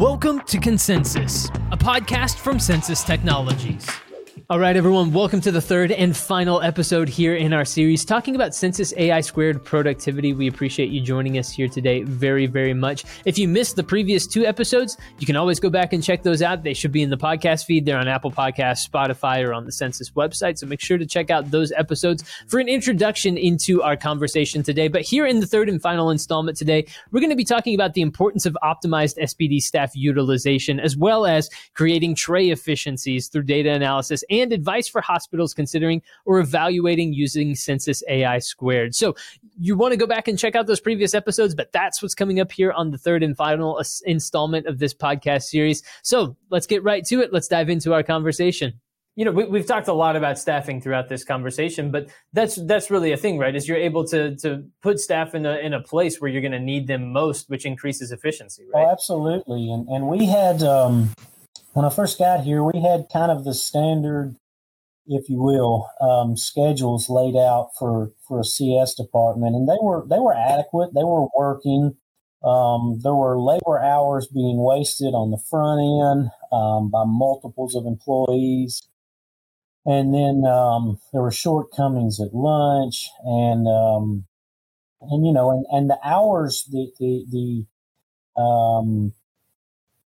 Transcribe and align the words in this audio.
Welcome 0.00 0.40
to 0.46 0.58
Consensus, 0.58 1.50
a 1.72 1.76
podcast 1.76 2.36
from 2.36 2.58
Census 2.58 3.04
Technologies. 3.04 3.86
All 4.50 4.58
right, 4.58 4.76
everyone, 4.76 5.12
welcome 5.12 5.40
to 5.42 5.52
the 5.52 5.60
third 5.60 5.92
and 5.92 6.16
final 6.16 6.60
episode 6.60 7.08
here 7.08 7.36
in 7.36 7.52
our 7.52 7.64
series 7.64 8.04
talking 8.04 8.34
about 8.34 8.52
Census 8.52 8.92
AI 8.96 9.20
squared 9.20 9.64
productivity. 9.64 10.32
We 10.32 10.48
appreciate 10.48 10.90
you 10.90 11.00
joining 11.00 11.38
us 11.38 11.52
here 11.52 11.68
today 11.68 12.02
very, 12.02 12.46
very 12.46 12.74
much. 12.74 13.04
If 13.24 13.38
you 13.38 13.46
missed 13.46 13.76
the 13.76 13.84
previous 13.84 14.26
two 14.26 14.44
episodes, 14.44 14.96
you 15.20 15.26
can 15.26 15.36
always 15.36 15.60
go 15.60 15.70
back 15.70 15.92
and 15.92 16.02
check 16.02 16.24
those 16.24 16.42
out. 16.42 16.64
They 16.64 16.74
should 16.74 16.90
be 16.90 17.04
in 17.04 17.10
the 17.10 17.16
podcast 17.16 17.64
feed. 17.64 17.86
They're 17.86 17.96
on 17.96 18.08
Apple 18.08 18.32
Podcasts, 18.32 18.90
Spotify, 18.90 19.46
or 19.46 19.54
on 19.54 19.66
the 19.66 19.70
Census 19.70 20.10
website. 20.10 20.58
So 20.58 20.66
make 20.66 20.80
sure 20.80 20.98
to 20.98 21.06
check 21.06 21.30
out 21.30 21.52
those 21.52 21.70
episodes 21.70 22.24
for 22.48 22.58
an 22.58 22.68
introduction 22.68 23.38
into 23.38 23.84
our 23.84 23.96
conversation 23.96 24.64
today. 24.64 24.88
But 24.88 25.02
here 25.02 25.26
in 25.26 25.38
the 25.38 25.46
third 25.46 25.68
and 25.68 25.80
final 25.80 26.10
installment 26.10 26.56
today, 26.58 26.86
we're 27.12 27.20
going 27.20 27.30
to 27.30 27.36
be 27.36 27.44
talking 27.44 27.76
about 27.76 27.94
the 27.94 28.02
importance 28.02 28.46
of 28.46 28.58
optimized 28.64 29.16
SPD 29.16 29.60
staff 29.60 29.92
utilization, 29.94 30.80
as 30.80 30.96
well 30.96 31.24
as 31.24 31.48
creating 31.74 32.16
tray 32.16 32.50
efficiencies 32.50 33.28
through 33.28 33.44
data 33.44 33.70
analysis 33.70 34.24
and 34.28 34.39
and 34.40 34.52
advice 34.52 34.88
for 34.88 35.00
hospitals 35.00 35.54
considering 35.54 36.02
or 36.24 36.40
evaluating 36.40 37.12
using 37.12 37.54
Census 37.54 38.02
AI 38.08 38.38
squared. 38.38 38.94
So 38.94 39.14
you 39.58 39.76
want 39.76 39.92
to 39.92 39.96
go 39.96 40.06
back 40.06 40.28
and 40.28 40.38
check 40.38 40.54
out 40.54 40.66
those 40.66 40.80
previous 40.80 41.14
episodes, 41.14 41.54
but 41.54 41.72
that's 41.72 42.02
what's 42.02 42.14
coming 42.14 42.40
up 42.40 42.52
here 42.52 42.72
on 42.72 42.90
the 42.90 42.98
third 42.98 43.22
and 43.22 43.36
final 43.36 43.82
installment 44.04 44.66
of 44.66 44.78
this 44.78 44.94
podcast 44.94 45.44
series. 45.44 45.82
So 46.02 46.36
let's 46.50 46.66
get 46.66 46.82
right 46.82 47.04
to 47.06 47.20
it. 47.20 47.32
Let's 47.32 47.48
dive 47.48 47.68
into 47.68 47.92
our 47.94 48.02
conversation 48.02 48.80
you 49.16 49.24
know 49.24 49.32
we, 49.32 49.58
have 49.58 49.66
talked 49.66 49.88
a 49.88 49.92
lot 49.92 50.16
about 50.16 50.38
staffing 50.38 50.80
throughout 50.80 51.08
this 51.08 51.24
conversation 51.24 51.90
but 51.90 52.08
that's 52.32 52.56
that's 52.66 52.90
really 52.90 53.12
a 53.12 53.16
thing 53.16 53.38
right 53.38 53.54
is 53.54 53.68
you're 53.68 53.76
able 53.76 54.04
to 54.04 54.36
to 54.36 54.64
put 54.82 55.00
staff 55.00 55.34
in 55.34 55.44
a 55.44 55.58
in 55.58 55.74
a 55.74 55.80
place 55.82 56.20
where 56.20 56.30
you're 56.30 56.40
going 56.40 56.52
to 56.52 56.60
need 56.60 56.86
them 56.86 57.12
most 57.12 57.50
which 57.50 57.66
increases 57.66 58.12
efficiency 58.12 58.64
right 58.72 58.86
oh, 58.86 58.90
absolutely 58.90 59.70
and 59.70 59.86
and 59.88 60.08
we 60.08 60.24
had 60.24 60.62
um 60.62 61.10
when 61.72 61.84
I 61.84 61.90
first 61.90 62.18
got 62.18 62.44
here, 62.44 62.64
we 62.64 62.80
had 62.80 63.08
kind 63.12 63.30
of 63.30 63.44
the 63.44 63.54
standard, 63.54 64.36
if 65.06 65.28
you 65.28 65.40
will, 65.40 65.88
um, 66.00 66.36
schedules 66.36 67.08
laid 67.08 67.36
out 67.36 67.70
for 67.78 68.12
for 68.26 68.40
a 68.40 68.44
CS 68.44 68.94
department, 68.94 69.54
and 69.54 69.68
they 69.68 69.78
were 69.80 70.04
they 70.08 70.18
were 70.18 70.34
adequate. 70.34 70.94
They 70.94 71.04
were 71.04 71.26
working. 71.36 71.96
Um, 72.42 73.00
there 73.02 73.14
were 73.14 73.38
labor 73.38 73.78
hours 73.78 74.26
being 74.26 74.56
wasted 74.56 75.12
on 75.12 75.30
the 75.30 75.42
front 75.50 75.80
end 75.80 76.30
um, 76.52 76.90
by 76.90 77.04
multiples 77.06 77.74
of 77.74 77.84
employees, 77.86 78.88
and 79.84 80.14
then 80.14 80.44
um, 80.50 80.98
there 81.12 81.22
were 81.22 81.30
shortcomings 81.30 82.18
at 82.20 82.34
lunch, 82.34 83.10
and 83.24 83.68
um, 83.68 84.24
and 85.02 85.26
you 85.26 85.32
know, 85.32 85.50
and, 85.50 85.66
and 85.70 85.90
the 85.90 85.98
hours, 86.02 86.64
the 86.70 86.90
the 86.98 87.26
the 87.30 88.40
um, 88.40 89.12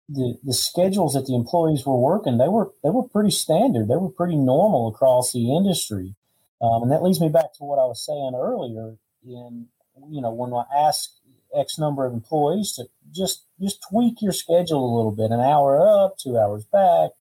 the, 0.09 0.37
the 0.43 0.53
schedules 0.53 1.13
that 1.13 1.25
the 1.25 1.35
employees 1.35 1.85
were 1.85 1.97
working, 1.97 2.37
they 2.37 2.47
were 2.47 2.71
they 2.83 2.89
were 2.89 3.07
pretty 3.07 3.31
standard. 3.31 3.87
They 3.87 3.95
were 3.95 4.09
pretty 4.09 4.35
normal 4.35 4.89
across 4.89 5.31
the 5.31 5.55
industry. 5.55 6.15
Um, 6.61 6.83
and 6.83 6.91
that 6.91 7.03
leads 7.03 7.19
me 7.19 7.29
back 7.29 7.53
to 7.55 7.63
what 7.63 7.79
I 7.79 7.85
was 7.85 8.05
saying 8.05 8.33
earlier. 8.35 8.95
In 9.25 9.67
you 10.09 10.21
know, 10.21 10.31
when 10.31 10.53
I 10.53 10.63
ask 10.87 11.11
X 11.55 11.77
number 11.77 12.05
of 12.05 12.13
employees 12.13 12.73
to 12.73 12.85
just 13.11 13.45
just 13.61 13.83
tweak 13.89 14.21
your 14.21 14.33
schedule 14.33 14.83
a 14.83 14.95
little 14.95 15.11
bit, 15.11 15.31
an 15.31 15.39
hour 15.39 15.79
up, 15.79 16.17
two 16.17 16.37
hours 16.37 16.65
back, 16.65 17.11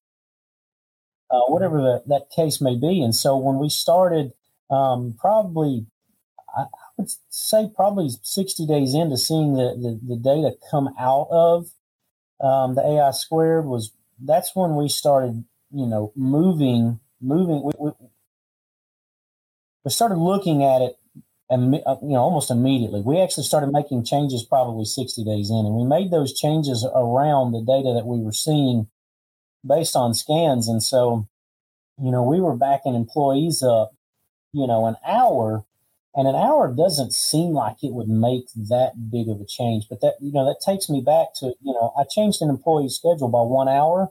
uh, 1.30 1.42
whatever 1.48 1.78
the, 1.78 2.02
that 2.06 2.30
case 2.34 2.60
may 2.60 2.76
be. 2.76 3.02
And 3.02 3.14
so 3.14 3.36
when 3.36 3.58
we 3.58 3.68
started, 3.68 4.32
um, 4.70 5.14
probably 5.18 5.86
I, 6.56 6.64
would 6.96 7.10
say 7.30 7.70
probably 7.74 8.10
60 8.22 8.66
days 8.66 8.94
into 8.94 9.16
seeing 9.16 9.54
the, 9.54 9.74
the, 9.74 10.14
the 10.14 10.16
data 10.16 10.56
come 10.70 10.94
out 10.98 11.28
of 11.30 11.70
um, 12.42 12.74
the 12.74 12.82
AI 12.82 13.10
squared 13.12 13.66
was 13.66 13.92
that's 14.20 14.54
when 14.54 14.76
we 14.76 14.88
started, 14.88 15.44
you 15.70 15.86
know, 15.86 16.12
moving, 16.16 17.00
moving. 17.20 17.62
We, 17.62 17.72
we, 17.78 17.90
we 19.84 19.90
started 19.90 20.16
looking 20.16 20.64
at 20.64 20.82
it, 20.82 20.96
and 21.48 21.74
uh, 21.86 21.96
you 22.02 22.10
know, 22.10 22.20
almost 22.20 22.50
immediately. 22.50 23.00
We 23.00 23.20
actually 23.20 23.44
started 23.44 23.70
making 23.72 24.04
changes 24.04 24.44
probably 24.44 24.84
60 24.84 25.24
days 25.24 25.50
in, 25.50 25.64
and 25.66 25.74
we 25.74 25.84
made 25.84 26.10
those 26.10 26.38
changes 26.38 26.86
around 26.94 27.52
the 27.52 27.62
data 27.62 27.94
that 27.94 28.06
we 28.06 28.22
were 28.22 28.32
seeing 28.32 28.88
based 29.66 29.94
on 29.94 30.14
scans. 30.14 30.68
And 30.68 30.82
so, 30.82 31.28
you 32.02 32.10
know, 32.10 32.22
we 32.22 32.40
were 32.40 32.56
backing 32.56 32.94
employees 32.94 33.62
up, 33.62 33.92
you 34.52 34.66
know, 34.66 34.86
an 34.86 34.96
hour 35.06 35.64
and 36.14 36.28
an 36.28 36.34
hour 36.34 36.72
doesn't 36.72 37.14
seem 37.14 37.52
like 37.52 37.82
it 37.82 37.94
would 37.94 38.08
make 38.08 38.46
that 38.54 39.10
big 39.10 39.28
of 39.28 39.40
a 39.40 39.46
change. 39.46 39.86
But 39.88 40.00
that, 40.02 40.14
you 40.20 40.30
know, 40.32 40.44
that 40.44 40.60
takes 40.64 40.90
me 40.90 41.00
back 41.00 41.28
to, 41.36 41.54
you 41.62 41.72
know, 41.72 41.92
I 41.98 42.04
changed 42.04 42.42
an 42.42 42.50
employee's 42.50 42.96
schedule 42.96 43.28
by 43.28 43.42
one 43.42 43.68
hour. 43.68 44.10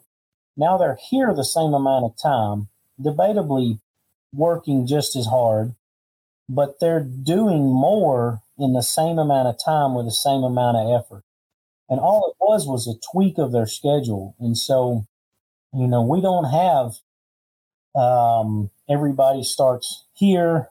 Now 0.58 0.78
they're 0.78 0.98
here 1.10 1.34
the 1.34 1.46
same 1.46 1.74
amount 1.74 2.06
of 2.06 2.14
time, 2.22 2.70
debatably 3.00 3.80
working 4.34 4.88
just 4.88 5.16
as 5.16 5.28
hard, 5.28 5.76
but 6.50 6.80
they're 6.80 7.04
doing 7.04 7.62
more 7.72 8.42
in 8.58 8.74
the 8.74 8.82
same 8.82 9.20
amount 9.20 9.48
of 9.48 9.58
time 9.64 9.94
with 9.94 10.06
the 10.06 10.12
same 10.12 10.44
amount 10.44 10.78
of 10.78 11.02
effort. 11.02 11.24
And 11.88 12.00
all 12.00 12.30
it 12.32 12.38
was 12.40 12.66
was 12.66 12.88
a 12.88 13.00
tweak 13.12 13.38
of 13.38 13.52
their 13.52 13.68
schedule. 13.68 14.36
And 14.40 14.58
so, 14.58 15.06
you 15.74 15.88
know, 15.88 16.02
we 16.02 16.22
don't 16.22 16.46
have 16.46 16.94
um, 17.94 18.72
everybody 18.90 19.44
starts 19.44 20.06
here 20.14 20.70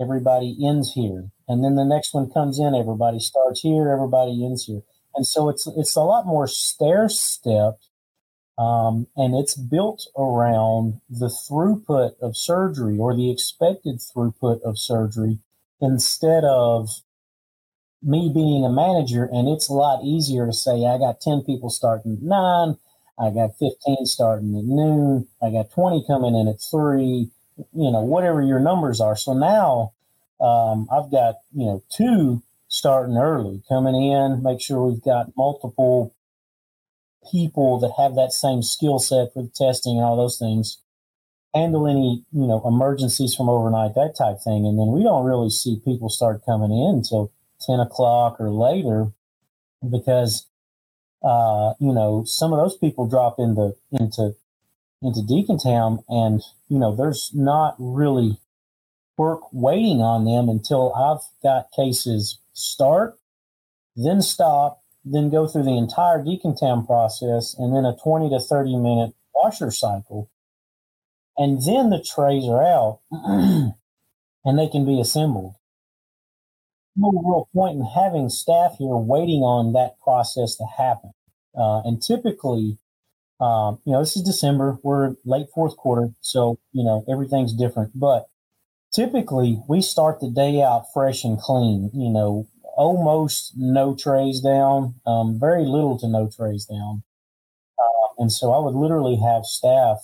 everybody 0.00 0.56
ends 0.64 0.92
here. 0.94 1.30
And 1.48 1.64
then 1.64 1.74
the 1.74 1.84
next 1.84 2.14
one 2.14 2.30
comes 2.30 2.58
in, 2.58 2.74
everybody 2.74 3.18
starts 3.18 3.60
here, 3.60 3.90
everybody 3.90 4.44
ends 4.44 4.64
here. 4.64 4.82
And 5.14 5.26
so 5.26 5.48
it's 5.48 5.66
it's 5.66 5.96
a 5.96 6.02
lot 6.02 6.26
more 6.26 6.46
stair 6.46 7.08
stepped, 7.08 7.88
um, 8.56 9.08
and 9.16 9.34
it's 9.34 9.56
built 9.56 10.06
around 10.16 11.00
the 11.08 11.26
throughput 11.28 12.12
of 12.20 12.36
surgery 12.36 12.96
or 12.98 13.14
the 13.14 13.30
expected 13.30 13.98
throughput 13.98 14.62
of 14.62 14.78
surgery 14.78 15.38
instead 15.80 16.44
of 16.44 16.90
me 18.02 18.30
being 18.32 18.64
a 18.64 18.70
manager. 18.70 19.28
And 19.30 19.48
it's 19.48 19.68
a 19.68 19.74
lot 19.74 20.04
easier 20.04 20.46
to 20.46 20.52
say, 20.52 20.86
I 20.86 20.98
got 20.98 21.20
10 21.20 21.42
people 21.42 21.70
starting 21.70 22.12
at 22.12 22.22
nine, 22.22 22.76
I 23.18 23.30
got 23.30 23.58
15 23.58 24.06
starting 24.06 24.56
at 24.56 24.64
noon, 24.64 25.26
I 25.42 25.50
got 25.50 25.72
20 25.72 26.04
coming 26.06 26.36
in 26.36 26.48
at 26.48 26.60
three, 26.70 27.30
you 27.72 27.90
know, 27.90 28.02
whatever 28.02 28.42
your 28.42 28.60
numbers 28.60 29.00
are. 29.00 29.16
So 29.16 29.32
now 29.32 29.92
um, 30.40 30.88
I've 30.92 31.10
got, 31.10 31.36
you 31.52 31.66
know, 31.66 31.82
two 31.90 32.42
starting 32.68 33.16
early 33.16 33.62
coming 33.68 33.94
in, 33.94 34.42
make 34.42 34.60
sure 34.60 34.86
we've 34.86 35.02
got 35.02 35.36
multiple 35.36 36.14
people 37.30 37.78
that 37.80 37.92
have 37.98 38.14
that 38.14 38.32
same 38.32 38.62
skill 38.62 38.98
set 38.98 39.32
for 39.32 39.42
the 39.42 39.52
testing 39.54 39.96
and 39.96 40.04
all 40.04 40.16
those 40.16 40.38
things. 40.38 40.78
Handle 41.54 41.88
any, 41.88 42.24
you 42.32 42.46
know, 42.46 42.62
emergencies 42.64 43.34
from 43.34 43.48
overnight, 43.48 43.94
that 43.96 44.14
type 44.16 44.36
thing. 44.42 44.64
And 44.66 44.78
then 44.78 44.92
we 44.92 45.02
don't 45.02 45.26
really 45.26 45.50
see 45.50 45.82
people 45.84 46.08
start 46.08 46.46
coming 46.46 46.70
in 46.70 47.02
until 47.02 47.32
10 47.66 47.80
o'clock 47.80 48.36
or 48.38 48.50
later 48.50 49.08
because, 49.82 50.46
uh, 51.24 51.74
you 51.80 51.92
know, 51.92 52.22
some 52.24 52.52
of 52.52 52.60
those 52.60 52.78
people 52.78 53.08
drop 53.08 53.36
into, 53.38 53.72
into 53.90 54.36
into 55.02 55.20
decontam, 55.20 56.04
and 56.08 56.42
you 56.68 56.78
know, 56.78 56.94
there's 56.94 57.30
not 57.34 57.74
really 57.78 58.38
work 59.16 59.42
waiting 59.52 60.00
on 60.00 60.24
them 60.24 60.48
until 60.48 60.94
I've 60.94 61.20
got 61.42 61.72
cases 61.76 62.38
start, 62.54 63.18
then 63.94 64.22
stop, 64.22 64.82
then 65.04 65.30
go 65.30 65.46
through 65.46 65.64
the 65.64 65.76
entire 65.76 66.24
decontam 66.24 66.86
process, 66.86 67.54
and 67.58 67.74
then 67.74 67.84
a 67.84 67.96
20 68.02 68.30
to 68.30 68.40
30 68.40 68.76
minute 68.76 69.14
washer 69.34 69.70
cycle. 69.70 70.30
And 71.36 71.62
then 71.64 71.90
the 71.90 72.02
trays 72.02 72.44
are 72.46 72.62
out 72.62 73.00
and 74.44 74.58
they 74.58 74.68
can 74.68 74.84
be 74.84 75.00
assembled. 75.00 75.54
No 76.96 77.10
real 77.10 77.48
point 77.54 77.76
in 77.76 77.84
having 77.84 78.28
staff 78.28 78.76
here 78.78 78.96
waiting 78.96 79.42
on 79.42 79.72
that 79.72 80.00
process 80.02 80.56
to 80.56 80.64
happen. 80.76 81.12
Uh, 81.56 81.80
and 81.84 82.02
typically, 82.02 82.78
um, 83.40 83.78
you 83.84 83.92
know, 83.92 84.00
this 84.00 84.16
is 84.16 84.22
December. 84.22 84.78
We're 84.82 85.14
late 85.24 85.46
fourth 85.54 85.76
quarter, 85.76 86.10
so 86.20 86.58
you 86.72 86.84
know 86.84 87.04
everything's 87.10 87.54
different. 87.54 87.92
But 87.98 88.26
typically, 88.94 89.62
we 89.68 89.82
start 89.82 90.20
the 90.20 90.30
day 90.30 90.62
out 90.62 90.84
fresh 90.92 91.24
and 91.24 91.38
clean. 91.38 91.90
You 91.94 92.10
know, 92.10 92.48
almost 92.76 93.52
no 93.56 93.94
trays 93.94 94.40
down, 94.40 94.96
um, 95.06 95.38
very 95.40 95.64
little 95.64 95.98
to 96.00 96.08
no 96.08 96.28
trays 96.28 96.66
down. 96.66 97.02
Uh, 97.78 98.22
and 98.22 98.32
so 98.32 98.52
I 98.52 98.58
would 98.58 98.74
literally 98.74 99.16
have 99.16 99.44
staff 99.44 99.98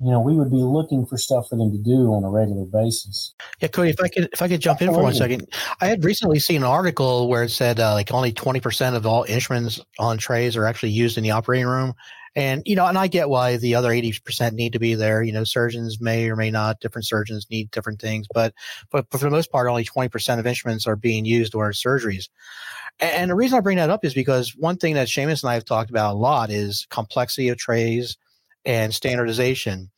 you 0.00 0.12
know, 0.12 0.20
we 0.20 0.34
would 0.34 0.50
be 0.50 0.58
looking 0.62 1.06
for 1.06 1.18
stuff 1.18 1.48
for 1.48 1.56
them 1.56 1.72
to 1.72 1.78
do 1.78 2.12
on 2.12 2.22
a 2.22 2.30
regular 2.30 2.64
basis. 2.64 3.34
Yeah, 3.60 3.66
Cody, 3.68 3.90
if 3.90 4.00
I 4.00 4.06
could, 4.06 4.28
if 4.32 4.40
I 4.40 4.46
could 4.46 4.60
jump 4.60 4.80
in 4.80 4.94
for 4.94 5.02
one 5.02 5.14
second, 5.14 5.48
I 5.80 5.86
had 5.86 6.04
recently 6.04 6.38
seen 6.38 6.58
an 6.58 6.64
article 6.64 7.28
where 7.28 7.42
it 7.42 7.50
said 7.50 7.80
uh, 7.80 7.94
like 7.94 8.12
only 8.12 8.32
twenty 8.32 8.60
percent 8.60 8.94
of 8.94 9.06
all 9.06 9.24
instruments 9.24 9.80
on 9.98 10.16
trays 10.16 10.56
are 10.56 10.66
actually 10.66 10.90
used 10.90 11.18
in 11.18 11.24
the 11.24 11.32
operating 11.32 11.66
room, 11.66 11.94
and 12.34 12.62
you 12.66 12.76
know, 12.76 12.86
and 12.86 12.98
I 12.98 13.06
get 13.06 13.28
why 13.28 13.56
the 13.56 13.74
other 13.74 13.90
eighty 13.90 14.14
percent 14.24 14.54
need 14.54 14.72
to 14.74 14.78
be 14.78 14.94
there. 14.94 15.22
You 15.22 15.32
know, 15.32 15.44
surgeons 15.44 16.00
may 16.00 16.28
or 16.28 16.36
may 16.36 16.50
not. 16.50 16.80
Different 16.80 17.06
surgeons 17.06 17.46
need 17.50 17.70
different 17.70 18.00
things, 18.00 18.26
but 18.32 18.54
but, 18.90 19.06
for 19.10 19.18
the 19.18 19.30
most 19.30 19.50
part, 19.50 19.68
only 19.68 19.84
twenty 19.84 20.08
percent 20.08 20.40
of 20.40 20.46
instruments 20.46 20.86
are 20.86 20.96
being 20.96 21.24
used 21.24 21.52
during 21.52 21.72
surgeries. 21.72 22.28
And 23.00 23.30
the 23.30 23.36
reason 23.36 23.56
I 23.56 23.60
bring 23.60 23.76
that 23.76 23.90
up 23.90 24.04
is 24.04 24.14
because 24.14 24.56
one 24.56 24.76
thing 24.76 24.94
that 24.94 25.08
Seamus 25.08 25.42
and 25.42 25.50
I 25.50 25.54
have 25.54 25.64
talked 25.64 25.90
about 25.90 26.14
a 26.14 26.18
lot 26.18 26.50
is 26.50 26.86
complexity 26.90 27.48
of 27.48 27.56
trays 27.56 28.16
and 28.64 28.92
standardization. 28.92 29.90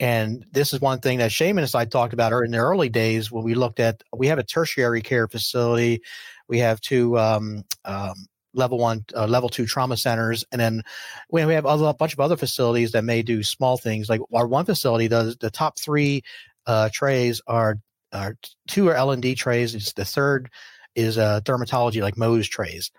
And 0.00 0.44
this 0.50 0.72
is 0.72 0.80
one 0.80 1.00
thing 1.00 1.18
that 1.18 1.30
Seamus 1.30 1.74
and 1.74 1.80
I 1.80 1.84
talked 1.84 2.12
about 2.12 2.32
in 2.32 2.50
the 2.50 2.58
early 2.58 2.88
days 2.88 3.30
when 3.30 3.44
we 3.44 3.54
looked 3.54 3.78
at, 3.78 4.02
we 4.16 4.26
have 4.28 4.38
a 4.38 4.42
tertiary 4.42 5.02
care 5.02 5.28
facility. 5.28 6.00
We 6.48 6.58
have 6.58 6.80
two 6.80 7.18
um, 7.18 7.64
um, 7.84 8.14
level 8.54 8.78
one, 8.78 9.04
uh, 9.14 9.26
level 9.26 9.48
two 9.48 9.66
trauma 9.66 9.96
centers. 9.96 10.44
And 10.52 10.60
then 10.60 10.82
we 11.30 11.44
we 11.44 11.54
have 11.54 11.66
other, 11.66 11.86
a 11.86 11.94
bunch 11.94 12.12
of 12.12 12.20
other 12.20 12.36
facilities 12.36 12.92
that 12.92 13.04
may 13.04 13.22
do 13.22 13.42
small 13.42 13.76
things. 13.76 14.08
Like 14.08 14.20
our 14.32 14.46
one 14.46 14.64
facility 14.64 15.08
does 15.08 15.36
the 15.36 15.50
top 15.50 15.78
three 15.78 16.22
uh, 16.66 16.90
trays 16.92 17.40
are, 17.46 17.78
are 18.12 18.36
two 18.68 18.88
are 18.88 18.94
L&D 18.94 19.34
trays. 19.34 19.74
It's 19.74 19.92
the 19.92 20.04
third 20.04 20.50
is 20.94 21.18
uh, 21.18 21.40
dermatology 21.42 22.02
like 22.02 22.16
Mohs 22.16 22.48
trays. 22.48 22.90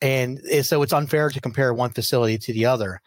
And 0.00 0.40
so 0.62 0.82
it's 0.82 0.92
unfair 0.92 1.28
to 1.30 1.40
compare 1.40 1.74
one 1.74 1.90
facility 1.90 2.38
to 2.38 2.52
the 2.52 2.66
other. 2.66 3.00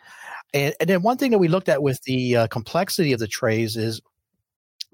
And, 0.53 0.75
and 0.79 0.89
then 0.89 1.01
one 1.01 1.17
thing 1.17 1.31
that 1.31 1.37
we 1.37 1.47
looked 1.47 1.69
at 1.69 1.81
with 1.81 2.01
the 2.03 2.35
uh, 2.35 2.47
complexity 2.47 3.13
of 3.13 3.19
the 3.19 3.27
trays 3.27 3.77
is 3.77 4.01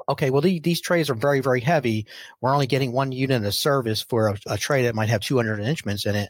okay, 0.10 0.30
well, 0.30 0.42
the, 0.42 0.60
these 0.60 0.82
trays 0.82 1.10
are 1.10 1.16
very, 1.16 1.40
very 1.40 1.60
heavy. 1.60 2.06
We're 2.40 2.54
only 2.54 2.68
getting 2.68 2.92
one 2.92 3.12
unit 3.12 3.44
of 3.44 3.54
service 3.54 4.02
for 4.02 4.30
a, 4.30 4.38
a, 4.46 4.58
tray 4.58 4.84
that 4.84 4.96
might 4.96 5.10
have 5.10 5.22
200 5.22 5.60
instruments 5.60 6.06
in 6.06 6.16
it. 6.16 6.30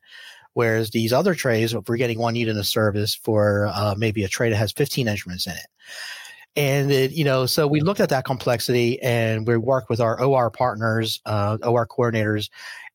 Whereas 0.57 0.89
these 0.89 1.13
other 1.13 1.35
trays, 1.35 1.75
we're 1.75 1.97
getting 1.97 2.17
one 2.17 2.35
unit 2.35 2.57
of 2.57 2.65
service 2.65 3.13
for 3.13 3.69
uh, 3.71 3.93
maybe 3.95 4.23
a 4.23 4.27
tray 4.27 4.49
that 4.49 4.55
has 4.55 4.71
15 4.71 5.07
instruments 5.07 5.45
in 5.45 5.53
it. 5.53 5.67
And 6.55 6.91
it, 6.91 7.11
you 7.11 7.23
know, 7.23 7.45
so 7.45 7.67
we 7.67 7.79
looked 7.79 7.99
at 7.99 8.09
that 8.09 8.25
complexity 8.25 8.99
and 9.03 9.45
we 9.45 9.55
work 9.55 9.87
with 9.87 9.99
our 9.99 10.19
OR 10.19 10.49
partners, 10.49 11.21
uh, 11.27 11.59
OR 11.61 11.85
coordinators, 11.85 12.49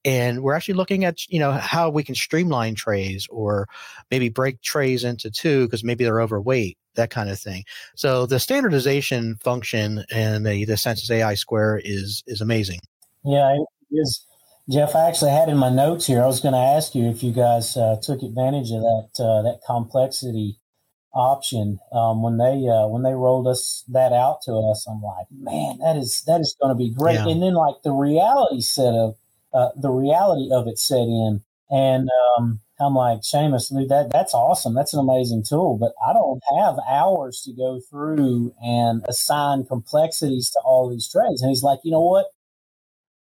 and 0.04 0.42
we're 0.42 0.54
actually 0.54 0.74
looking 0.74 1.04
at 1.04 1.24
you 1.28 1.38
know 1.38 1.52
how 1.52 1.88
we 1.88 2.02
can 2.02 2.16
streamline 2.16 2.74
trays 2.74 3.28
or 3.30 3.68
maybe 4.10 4.28
break 4.28 4.60
trays 4.62 5.04
into 5.04 5.30
two 5.30 5.66
because 5.66 5.84
maybe 5.84 6.02
they're 6.02 6.20
overweight 6.20 6.76
that 6.94 7.10
kind 7.10 7.30
of 7.30 7.38
thing. 7.38 7.62
So 7.94 8.26
the 8.26 8.40
standardization 8.40 9.36
function 9.36 10.04
and 10.10 10.44
the, 10.44 10.64
the 10.64 10.76
census 10.76 11.12
ai 11.12 11.34
square 11.34 11.80
is 11.84 12.24
is 12.26 12.40
amazing. 12.40 12.80
Yeah 13.24 13.54
it 13.54 13.66
is 13.92 14.26
jeff 14.70 14.94
i 14.94 15.08
actually 15.08 15.30
had 15.30 15.48
in 15.48 15.56
my 15.56 15.70
notes 15.70 16.06
here 16.06 16.22
i 16.22 16.26
was 16.26 16.40
going 16.40 16.54
to 16.54 16.58
ask 16.58 16.94
you 16.94 17.08
if 17.08 17.22
you 17.22 17.32
guys 17.32 17.76
uh, 17.76 17.96
took 18.02 18.22
advantage 18.22 18.70
of 18.70 18.80
that 18.80 19.10
uh, 19.18 19.42
that 19.42 19.60
complexity 19.66 20.58
option 21.14 21.78
um, 21.92 22.22
when 22.22 22.38
they 22.38 22.66
uh, 22.68 22.86
when 22.86 23.02
they 23.02 23.12
rolled 23.12 23.46
us 23.46 23.84
that 23.88 24.12
out 24.12 24.40
to 24.42 24.52
us 24.52 24.86
i'm 24.88 25.02
like 25.02 25.26
man 25.30 25.78
that 25.78 25.96
is 25.96 26.22
that 26.26 26.40
is 26.40 26.56
going 26.60 26.74
to 26.74 26.78
be 26.78 26.90
great 26.90 27.14
yeah. 27.14 27.28
and 27.28 27.42
then 27.42 27.54
like 27.54 27.76
the 27.84 27.92
reality 27.92 28.60
set 28.60 28.94
of 28.94 29.16
uh, 29.54 29.68
the 29.76 29.90
reality 29.90 30.48
of 30.52 30.66
it 30.66 30.78
set 30.78 30.96
in. 30.96 31.42
And 31.70 32.08
um, 32.36 32.60
I'm 32.80 32.94
like, 32.94 33.20
Seamus, 33.20 33.72
dude, 33.72 33.88
that 33.88 34.10
that's 34.10 34.34
awesome. 34.34 34.74
That's 34.74 34.94
an 34.94 35.00
amazing 35.00 35.44
tool, 35.48 35.78
but 35.78 35.92
I 36.06 36.12
don't 36.12 36.42
have 36.58 36.76
hours 36.88 37.42
to 37.44 37.52
go 37.52 37.80
through 37.90 38.54
and 38.62 39.02
assign 39.08 39.64
complexities 39.64 40.50
to 40.50 40.60
all 40.64 40.90
these 40.90 41.10
trays. 41.10 41.40
And 41.40 41.50
he's 41.50 41.62
like, 41.62 41.80
you 41.84 41.92
know 41.92 42.02
what? 42.02 42.26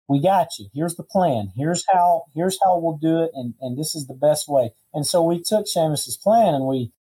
We 0.10 0.22
got 0.22 0.58
you. 0.58 0.68
Here's 0.74 0.96
the 0.96 1.04
plan. 1.04 1.54
Here's 1.56 1.86
how 1.88 2.26
here's 2.36 2.58
how 2.64 2.80
we'll 2.80 2.98
do 2.98 3.22
it, 3.24 3.32
and, 3.36 3.54
and 3.62 3.78
this 3.78 3.94
is 3.96 4.08
the 4.08 4.16
best 4.16 4.50
way. 4.50 4.72
And 4.94 5.06
so 5.06 5.24
we 5.24 5.42
took 5.42 5.68
Seamus's 5.68 6.18
plan 6.18 6.56
and 6.56 6.66
we 6.66 6.92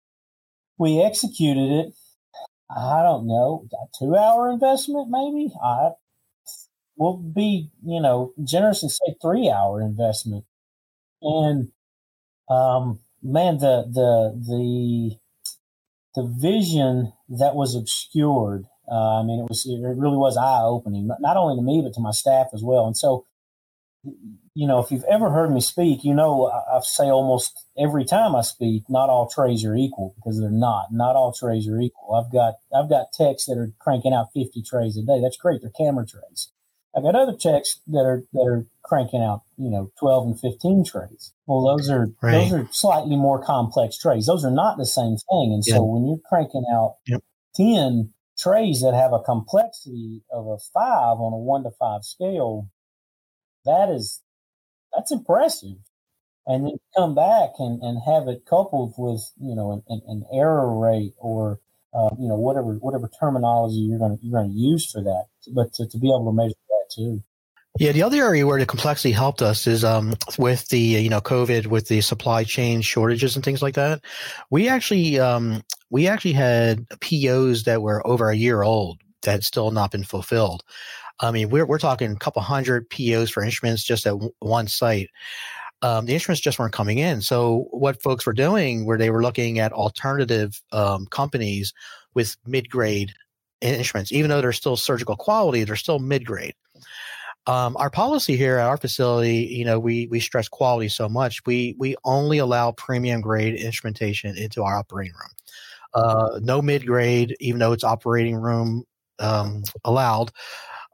we 0.79 1.03
executed 1.03 1.73
it. 1.73 1.95
I 2.71 3.03
don't 3.03 3.27
know, 3.27 3.67
two 3.99 4.15
hour 4.15 4.51
investment 4.51 5.09
maybe. 5.11 5.51
I 5.65 5.93
will 6.99 7.17
be, 7.17 7.71
you 7.83 8.01
know, 8.01 8.35
generous 8.45 8.83
and 8.83 8.93
say 8.93 9.17
three 9.23 9.51
hour 9.51 9.81
investment. 9.81 10.45
And 11.23 11.69
um, 12.51 13.01
man, 13.23 13.59
the 13.59 13.85
the 13.91 14.35
the 14.47 15.17
the 16.15 16.27
vision 16.27 17.13
that 17.31 17.55
was 17.55 17.75
obscured. 17.75 18.67
Uh, 18.90 19.20
I 19.20 19.23
mean, 19.23 19.40
it 19.40 19.49
was 19.49 19.67
it 19.67 19.81
really 19.81 20.17
was 20.17 20.37
eye 20.37 20.62
opening, 20.62 21.08
not 21.20 21.37
only 21.37 21.56
to 21.56 21.62
me 21.62 21.82
but 21.82 21.94
to 21.94 22.00
my 22.00 22.12
staff 22.12 22.49
as 22.55 22.62
well. 22.62 22.87
And 22.87 22.96
so, 22.96 23.26
you 24.55 24.67
know, 24.67 24.79
if 24.81 24.90
you've 24.90 25.05
ever 25.11 25.31
heard 25.31 25.52
me 25.52 25.61
speak, 25.61 26.05
you 26.05 26.14
know 26.14 26.46
I, 26.46 26.76
I 26.76 26.81
say 26.82 27.05
almost 27.05 27.67
every 27.76 28.05
time 28.05 28.35
I 28.35 28.43
speak, 28.43 28.85
not 28.88 29.11
all 29.11 29.29
trays 29.29 29.64
are 29.64 29.75
equal 29.75 30.14
because 30.17 30.40
they're 30.40 30.50
not. 30.50 30.87
Not 30.90 31.17
all 31.17 31.32
trays 31.32 31.69
are 31.69 31.81
equal. 31.81 32.14
I've 32.14 32.32
got 32.32 32.55
I've 32.75 32.88
got 32.88 33.12
techs 33.12 33.46
that 33.46 33.58
are 33.58 33.73
cranking 33.79 34.14
out 34.14 34.29
fifty 34.32 34.62
trays 34.62 34.96
a 34.96 35.02
day. 35.02 35.20
That's 35.20 35.37
great. 35.37 35.61
They're 35.61 35.70
camera 35.70 36.06
trays. 36.06 36.50
I've 36.96 37.02
got 37.02 37.14
other 37.14 37.37
checks 37.37 37.81
that 37.88 38.00
are 38.00 38.23
that 38.32 38.46
are 38.46 38.67
cranking 38.82 39.23
out, 39.23 39.43
you 39.56 39.70
know, 39.70 39.93
twelve 39.99 40.26
and 40.26 40.40
fifteen 40.40 40.85
trays. 40.85 41.32
Well, 41.46 41.64
those 41.64 41.90
are 41.90 42.08
right. 42.23 42.32
those 42.32 42.52
are 42.52 42.69
slightly 42.73 43.17
more 43.17 43.43
complex 43.43 43.99
trays. 43.99 44.26
Those 44.26 44.44
are 44.44 44.50
not 44.50 44.79
the 44.79 44.87
same 44.87 45.17
thing. 45.17 45.52
And 45.52 45.64
so 45.64 45.85
when 45.85 46.06
you're 46.06 46.20
cranking 46.29 46.64
out 46.73 46.96
yep. 47.06 47.23
ten 47.55 48.14
trays 48.38 48.81
that 48.82 48.94
have 48.94 49.12
a 49.12 49.23
complexity 49.23 50.23
of 50.31 50.46
a 50.46 50.58
five 50.73 51.19
on 51.19 51.32
a 51.32 51.38
one 51.38 51.64
to 51.64 51.70
five 51.70 52.05
scale, 52.05 52.70
that 53.64 53.88
is 53.88 54.23
that's 54.94 55.12
impressive. 55.12 55.76
And 56.46 56.64
then 56.64 56.79
come 56.96 57.14
back 57.14 57.50
and, 57.58 57.82
and 57.82 58.00
have 58.06 58.26
it 58.26 58.46
coupled 58.46 58.94
with, 58.96 59.20
you 59.38 59.55
know, 59.55 59.85
an, 59.87 60.00
an 60.06 60.25
error 60.32 60.79
rate 60.79 61.12
or 61.19 61.61
uh, 61.94 62.11
you 62.19 62.29
know, 62.29 62.37
whatever 62.37 62.75
whatever 62.75 63.11
terminology 63.20 63.76
you're 63.76 63.99
going 63.99 64.17
to 64.17 64.25
you're 64.25 64.40
going 64.40 64.50
to 64.52 64.58
use 64.58 64.90
for 64.90 65.02
that. 65.02 65.26
But 65.55 65.73
to, 65.75 65.87
to 65.87 65.99
be 65.99 66.08
able 66.08 66.26
to 66.26 66.32
measure 66.32 66.55
that 66.69 66.94
too. 66.94 67.23
Yeah, 67.79 67.93
the 67.93 68.02
other 68.02 68.17
area 68.17 68.46
where 68.46 68.58
the 68.58 68.67
complexity 68.67 69.12
helped 69.12 69.40
us 69.40 69.67
is 69.67 69.85
um, 69.85 70.17
with 70.38 70.67
the 70.69 70.79
you 70.79 71.08
know 71.08 71.20
COVID, 71.20 71.67
with 71.67 71.88
the 71.88 72.00
supply 72.00 72.44
chain 72.44 72.81
shortages 72.82 73.37
and 73.37 73.44
things 73.44 73.62
like 73.62 73.75
that. 73.75 74.00
We 74.50 74.69
actually 74.69 75.19
um, 75.19 75.62
we 75.90 76.06
actually 76.06 76.32
had 76.32 76.87
POs 77.00 77.64
that 77.64 77.82
were 77.82 78.06
over 78.06 78.31
a 78.31 78.37
year 78.37 78.62
old 78.62 79.00
that 79.23 79.32
had 79.32 79.44
still 79.44 79.70
not 79.70 79.90
been 79.90 80.05
fulfilled. 80.05 80.62
I 81.20 81.31
mean, 81.31 81.50
we're 81.50 81.67
we're 81.67 81.79
talking 81.79 82.12
a 82.12 82.17
couple 82.17 82.43
hundred 82.43 82.88
POs 82.90 83.31
for 83.31 83.43
instruments 83.43 83.82
just 83.82 84.06
at 84.06 84.11
w- 84.11 84.32
one 84.40 84.69
site. 84.69 85.11
Um, 85.82 86.06
the 86.06 86.14
instruments 86.14 86.40
just 86.40 86.58
weren't 86.58 86.73
coming 86.73 86.99
in. 86.99 87.23
So 87.23 87.69
what 87.70 88.02
folks 88.02 88.26
were 88.26 88.32
doing, 88.32 88.85
where 88.85 88.99
they 88.99 89.11
were 89.11 89.23
looking 89.23 89.58
at 89.58 89.73
alternative 89.73 90.61
um, 90.73 91.06
companies 91.06 91.73
with 92.14 92.37
mid 92.46 92.69
grade 92.69 93.12
instruments, 93.61 94.12
even 94.12 94.29
though 94.29 94.40
they're 94.40 94.52
still 94.52 94.76
surgical 94.76 95.17
quality, 95.17 95.64
they're 95.64 95.76
still 95.76 95.99
mid 95.99 96.25
grade. 96.25 96.55
Um, 97.46 97.76
our 97.79 97.90
policy 97.90 98.37
here 98.37 98.58
at 98.58 98.67
our 98.67 98.76
facility, 98.76 99.49
you 99.50 99.64
know, 99.64 99.79
we 99.79 100.06
we 100.08 100.20
stress 100.20 100.49
quality 100.49 100.88
so 100.88 101.08
much. 101.08 101.40
We 101.46 101.75
we 101.79 101.96
only 102.05 102.38
allow 102.38 102.73
premium 102.73 103.20
grade 103.20 103.55
instrumentation 103.55 104.37
into 104.37 104.62
our 104.62 104.76
operating 104.76 105.14
room. 105.14 105.30
Uh, 105.95 106.38
no 106.42 106.61
mid 106.61 106.87
grade, 106.87 107.37
even 107.40 107.59
though 107.59 107.73
it's 107.73 107.85
operating 107.85 108.37
room 108.37 108.85
um, 109.18 109.62
allowed. 109.85 110.30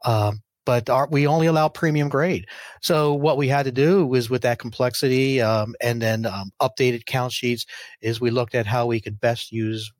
Um, 0.03 0.41
but 0.65 0.89
our, 0.89 1.07
we 1.09 1.27
only 1.27 1.47
allow 1.47 1.69
premium 1.69 2.09
grade. 2.09 2.47
So 2.81 3.13
what 3.13 3.37
we 3.37 3.47
had 3.47 3.65
to 3.65 3.71
do 3.71 4.05
was 4.05 4.29
with 4.29 4.41
that 4.41 4.59
complexity 4.59 5.41
um, 5.41 5.75
and 5.79 6.01
then 6.01 6.25
um, 6.25 6.51
updated 6.61 7.05
count 7.05 7.31
sheets 7.31 7.65
is 8.01 8.19
we 8.19 8.31
looked 8.31 8.55
at 8.55 8.65
how 8.65 8.87
we 8.87 8.99
could 8.99 9.19
best 9.19 9.51
use 9.51 9.91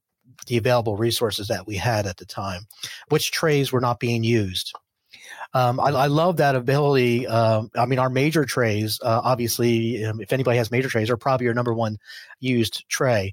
the 0.47 0.57
available 0.57 0.97
resources 0.97 1.47
that 1.47 1.67
we 1.67 1.75
had 1.75 2.05
at 2.05 2.17
the 2.17 2.25
time, 2.25 2.67
which 3.09 3.31
trays 3.31 3.71
were 3.71 3.79
not 3.79 3.99
being 3.99 4.23
used. 4.23 4.73
Um, 5.53 5.79
I, 5.79 5.89
I, 5.89 6.07
love 6.07 6.37
that 6.37 6.55
ability. 6.55 7.25
Um, 7.27 7.69
I 7.75 7.85
mean, 7.85 7.99
our 7.99 8.09
major 8.09 8.43
trays, 8.43 8.99
uh, 9.01 9.21
obviously, 9.23 10.03
um, 10.03 10.19
if 10.19 10.33
anybody 10.33 10.57
has 10.57 10.69
major 10.69 10.89
trays, 10.89 11.09
are 11.09 11.17
probably 11.17 11.45
your 11.45 11.53
number 11.53 11.73
one 11.73 11.97
used 12.41 12.83
tray. 12.89 13.31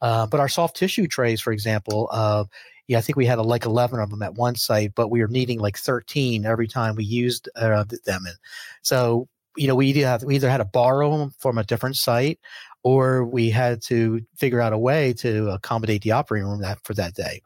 Uh, 0.00 0.26
but 0.26 0.40
our 0.40 0.48
soft 0.48 0.76
tissue 0.76 1.06
trays, 1.06 1.40
for 1.40 1.52
example, 1.52 2.08
uh, 2.12 2.44
yeah, 2.88 2.98
I 2.98 3.00
think 3.00 3.16
we 3.16 3.26
had 3.26 3.38
like 3.38 3.64
11 3.64 3.98
of 3.98 4.10
them 4.10 4.22
at 4.22 4.34
one 4.34 4.54
site, 4.54 4.94
but 4.94 5.08
we 5.08 5.20
were 5.20 5.28
needing 5.28 5.58
like 5.58 5.76
13 5.76 6.46
every 6.46 6.68
time 6.68 6.94
we 6.94 7.04
used 7.04 7.48
uh, 7.56 7.84
them. 8.04 8.26
And 8.26 8.36
so, 8.82 9.28
you 9.56 9.66
know, 9.66 9.74
we 9.74 9.88
either, 9.88 10.06
have, 10.06 10.22
we 10.22 10.36
either 10.36 10.50
had 10.50 10.58
to 10.58 10.64
borrow 10.64 11.16
them 11.18 11.32
from 11.38 11.58
a 11.58 11.64
different 11.64 11.96
site 11.96 12.38
or 12.84 13.24
we 13.24 13.50
had 13.50 13.82
to 13.82 14.20
figure 14.36 14.60
out 14.60 14.72
a 14.72 14.78
way 14.78 15.12
to 15.14 15.50
accommodate 15.50 16.02
the 16.02 16.12
operating 16.12 16.48
room 16.48 16.60
that, 16.60 16.78
for 16.84 16.94
that 16.94 17.14
day. 17.14 17.40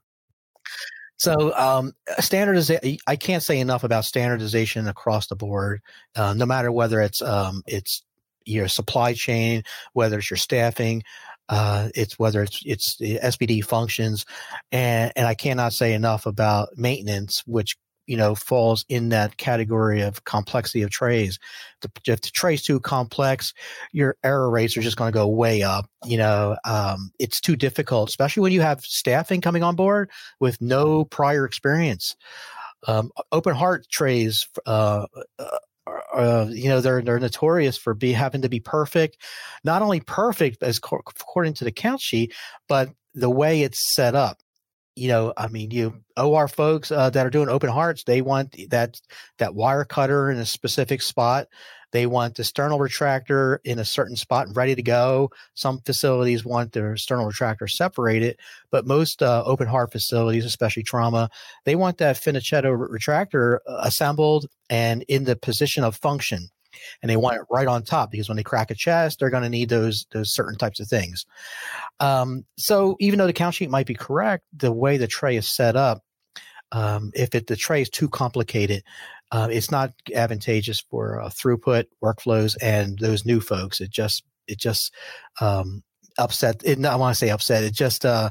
So 1.16 1.54
um, 1.54 1.92
standardization, 2.18 2.96
I 3.06 3.16
can't 3.16 3.42
say 3.42 3.60
enough 3.60 3.84
about 3.84 4.06
standardization 4.06 4.88
across 4.88 5.26
the 5.26 5.36
board, 5.36 5.82
uh, 6.16 6.32
no 6.32 6.46
matter 6.46 6.72
whether 6.72 6.98
it's 7.02 7.20
um, 7.20 7.62
it's 7.66 8.02
your 8.46 8.68
supply 8.68 9.12
chain, 9.12 9.62
whether 9.92 10.18
it's 10.18 10.30
your 10.30 10.38
staffing, 10.38 11.02
uh, 11.50 11.88
it's 11.94 12.18
whether 12.18 12.42
it's 12.42 12.62
it's 12.64 12.96
the 12.96 13.18
SPD 13.22 13.62
functions, 13.62 14.24
and 14.70 15.12
and 15.16 15.26
I 15.26 15.34
cannot 15.34 15.72
say 15.72 15.92
enough 15.92 16.24
about 16.24 16.68
maintenance, 16.76 17.42
which 17.46 17.76
you 18.06 18.16
know 18.16 18.36
falls 18.36 18.84
in 18.88 19.08
that 19.08 19.36
category 19.36 20.00
of 20.00 20.24
complexity 20.24 20.82
of 20.82 20.90
trays. 20.90 21.40
If 22.06 22.20
the 22.20 22.30
tray's 22.30 22.62
too 22.62 22.78
complex, 22.78 23.52
your 23.92 24.16
error 24.22 24.48
rates 24.48 24.76
are 24.76 24.82
just 24.82 24.96
going 24.96 25.12
to 25.12 25.16
go 25.16 25.26
way 25.26 25.62
up. 25.62 25.90
You 26.04 26.18
know, 26.18 26.56
um, 26.64 27.10
it's 27.18 27.40
too 27.40 27.56
difficult, 27.56 28.08
especially 28.08 28.42
when 28.42 28.52
you 28.52 28.60
have 28.60 28.80
staffing 28.82 29.40
coming 29.40 29.64
on 29.64 29.74
board 29.74 30.10
with 30.38 30.60
no 30.60 31.04
prior 31.04 31.44
experience. 31.44 32.14
Um, 32.86 33.10
open 33.32 33.54
heart 33.54 33.86
trays 33.90 34.48
uh, 34.64 35.06
uh 35.90 36.16
uh, 36.16 36.46
you 36.50 36.68
know 36.68 36.80
they're 36.80 37.02
they're 37.02 37.18
notorious 37.18 37.76
for 37.76 37.94
be 37.94 38.12
having 38.12 38.42
to 38.42 38.48
be 38.48 38.60
perfect, 38.60 39.18
not 39.64 39.82
only 39.82 40.00
perfect 40.00 40.62
as 40.62 40.78
co- 40.78 41.02
according 41.06 41.54
to 41.54 41.64
the 41.64 41.72
count 41.72 42.00
sheet, 42.00 42.34
but 42.68 42.90
the 43.14 43.30
way 43.30 43.62
it's 43.62 43.94
set 43.94 44.14
up. 44.14 44.38
You 44.96 45.08
know, 45.08 45.32
I 45.36 45.48
mean, 45.48 45.70
you 45.70 46.02
OR 46.16 46.48
folks 46.48 46.90
uh, 46.90 47.10
that 47.10 47.26
are 47.26 47.30
doing 47.30 47.48
open 47.48 47.70
hearts, 47.70 48.04
they 48.04 48.22
want 48.22 48.56
that 48.70 49.00
that 49.38 49.54
wire 49.54 49.84
cutter 49.84 50.30
in 50.30 50.38
a 50.38 50.46
specific 50.46 51.02
spot. 51.02 51.46
They 51.92 52.06
want 52.06 52.36
the 52.36 52.44
sternal 52.44 52.78
retractor 52.78 53.58
in 53.64 53.78
a 53.78 53.84
certain 53.84 54.16
spot 54.16 54.46
and 54.46 54.56
ready 54.56 54.74
to 54.74 54.82
go. 54.82 55.30
Some 55.54 55.80
facilities 55.80 56.44
want 56.44 56.72
their 56.72 56.96
sternal 56.96 57.26
retractor 57.26 57.68
separated, 57.68 58.38
but 58.70 58.86
most 58.86 59.22
uh, 59.22 59.42
open 59.44 59.66
heart 59.66 59.92
facilities, 59.92 60.44
especially 60.44 60.82
trauma, 60.82 61.30
they 61.64 61.76
want 61.76 61.98
that 61.98 62.16
Finochietto 62.16 62.88
retractor 62.88 63.58
uh, 63.68 63.80
assembled 63.82 64.46
and 64.68 65.04
in 65.08 65.24
the 65.24 65.36
position 65.36 65.84
of 65.84 65.96
function. 65.96 66.48
And 67.02 67.10
they 67.10 67.16
want 67.16 67.36
it 67.36 67.42
right 67.50 67.66
on 67.66 67.82
top 67.82 68.12
because 68.12 68.28
when 68.28 68.36
they 68.36 68.44
crack 68.44 68.70
a 68.70 68.74
chest, 68.74 69.18
they're 69.18 69.28
going 69.28 69.42
to 69.42 69.48
need 69.48 69.68
those 69.68 70.06
those 70.12 70.32
certain 70.32 70.56
types 70.56 70.78
of 70.78 70.86
things. 70.86 71.26
Um, 71.98 72.44
so 72.56 72.96
even 73.00 73.18
though 73.18 73.26
the 73.26 73.32
count 73.32 73.56
sheet 73.56 73.70
might 73.70 73.86
be 73.86 73.94
correct, 73.94 74.44
the 74.56 74.70
way 74.70 74.96
the 74.96 75.08
tray 75.08 75.36
is 75.36 75.48
set 75.48 75.74
up, 75.74 76.02
um, 76.72 77.10
if 77.14 77.34
it, 77.34 77.48
the 77.48 77.56
tray 77.56 77.82
is 77.82 77.90
too 77.90 78.08
complicated, 78.08 78.84
uh, 79.32 79.48
it's 79.50 79.70
not 79.70 79.92
advantageous 80.14 80.80
for 80.80 81.20
uh, 81.20 81.28
throughput 81.28 81.84
workflows 82.02 82.56
and 82.60 82.98
those 82.98 83.24
new 83.24 83.40
folks. 83.40 83.80
It 83.80 83.90
just 83.90 84.24
it 84.46 84.58
just 84.58 84.92
um, 85.40 85.82
upset. 86.18 86.62
It, 86.64 86.84
I 86.84 86.96
want 86.96 87.14
to 87.14 87.18
say 87.18 87.30
upset. 87.30 87.64
It 87.64 87.72
just 87.72 88.04
uh, 88.04 88.30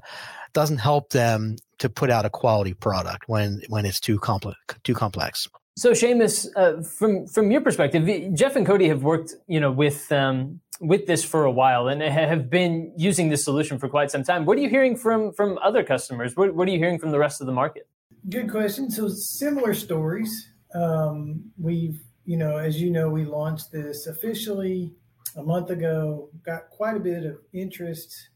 doesn't 0.53 0.79
help 0.79 1.11
them 1.11 1.55
to 1.79 1.89
put 1.89 2.09
out 2.09 2.25
a 2.25 2.29
quality 2.29 2.73
product 2.73 3.27
when 3.27 3.61
when 3.69 3.85
it's 3.85 3.99
too 3.99 4.19
complex. 4.19 4.57
Too 4.83 4.93
complex. 4.93 5.47
So, 5.77 5.91
Seamus, 5.91 6.47
uh, 6.57 6.83
from 6.83 7.25
from 7.27 7.51
your 7.51 7.61
perspective, 7.61 8.33
Jeff 8.33 8.57
and 8.57 8.65
Cody 8.65 8.89
have 8.89 9.01
worked, 9.01 9.35
you 9.47 9.61
know, 9.61 9.71
with 9.71 10.11
um, 10.11 10.59
with 10.81 11.07
this 11.07 11.23
for 11.23 11.45
a 11.45 11.51
while 11.51 11.87
and 11.87 12.01
have 12.01 12.49
been 12.49 12.91
using 12.97 13.29
this 13.29 13.45
solution 13.45 13.79
for 13.79 13.87
quite 13.87 14.11
some 14.11 14.23
time. 14.23 14.45
What 14.45 14.57
are 14.57 14.61
you 14.61 14.69
hearing 14.69 14.97
from 14.97 15.31
from 15.31 15.57
other 15.59 15.83
customers? 15.83 16.35
What, 16.35 16.53
what 16.53 16.67
are 16.67 16.71
you 16.71 16.79
hearing 16.79 16.99
from 16.99 17.11
the 17.11 17.19
rest 17.19 17.39
of 17.39 17.47
the 17.47 17.53
market? 17.53 17.87
Good 18.29 18.51
question. 18.51 18.91
So, 18.91 19.07
similar 19.07 19.73
stories 19.73 20.49
um, 20.73 21.43
we've, 21.57 22.01
you 22.25 22.37
know, 22.37 22.57
as 22.57 22.81
you 22.81 22.91
know, 22.91 23.09
we 23.09 23.25
launched 23.25 23.71
this 23.71 24.07
officially 24.07 24.93
a 25.35 25.43
month 25.43 25.69
ago, 25.69 26.29
got 26.45 26.69
quite 26.69 26.97
a 26.97 26.99
bit 26.99 27.25
of 27.25 27.37
interest 27.53 28.29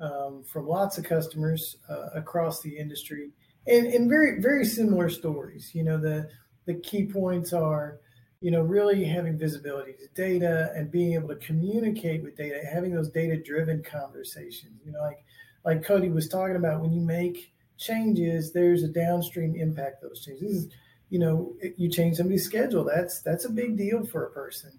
um, 0.00 0.44
from 0.44 0.66
lots 0.66 0.98
of 0.98 1.04
customers 1.04 1.76
uh, 1.88 2.08
across 2.14 2.60
the 2.60 2.76
industry 2.76 3.30
and, 3.66 3.86
and 3.86 4.08
very, 4.08 4.40
very 4.40 4.64
similar 4.64 5.08
stories. 5.08 5.70
You 5.74 5.84
know, 5.84 5.98
the, 5.98 6.28
the 6.66 6.74
key 6.74 7.06
points 7.06 7.52
are, 7.52 8.00
you 8.40 8.50
know, 8.50 8.62
really 8.62 9.04
having 9.04 9.38
visibility 9.38 9.92
to 9.92 10.08
data 10.14 10.72
and 10.74 10.90
being 10.90 11.14
able 11.14 11.28
to 11.28 11.36
communicate 11.36 12.22
with 12.22 12.36
data, 12.36 12.60
having 12.72 12.94
those 12.94 13.10
data 13.10 13.36
driven 13.36 13.82
conversations, 13.82 14.80
you 14.84 14.92
know, 14.92 15.00
like, 15.00 15.24
like 15.64 15.84
Cody 15.84 16.08
was 16.08 16.28
talking 16.28 16.56
about 16.56 16.80
when 16.80 16.92
you 16.92 17.00
make 17.00 17.52
changes, 17.78 18.52
there's 18.52 18.84
a 18.84 18.88
downstream 18.88 19.56
impact 19.56 20.02
those 20.02 20.24
changes 20.24 20.68
you 21.10 21.18
know 21.18 21.54
you 21.76 21.88
change 21.88 22.16
somebody's 22.16 22.44
schedule 22.44 22.84
that's 22.84 23.20
that's 23.22 23.44
a 23.44 23.50
big 23.50 23.76
deal 23.76 24.04
for 24.04 24.26
a 24.26 24.30
person. 24.30 24.70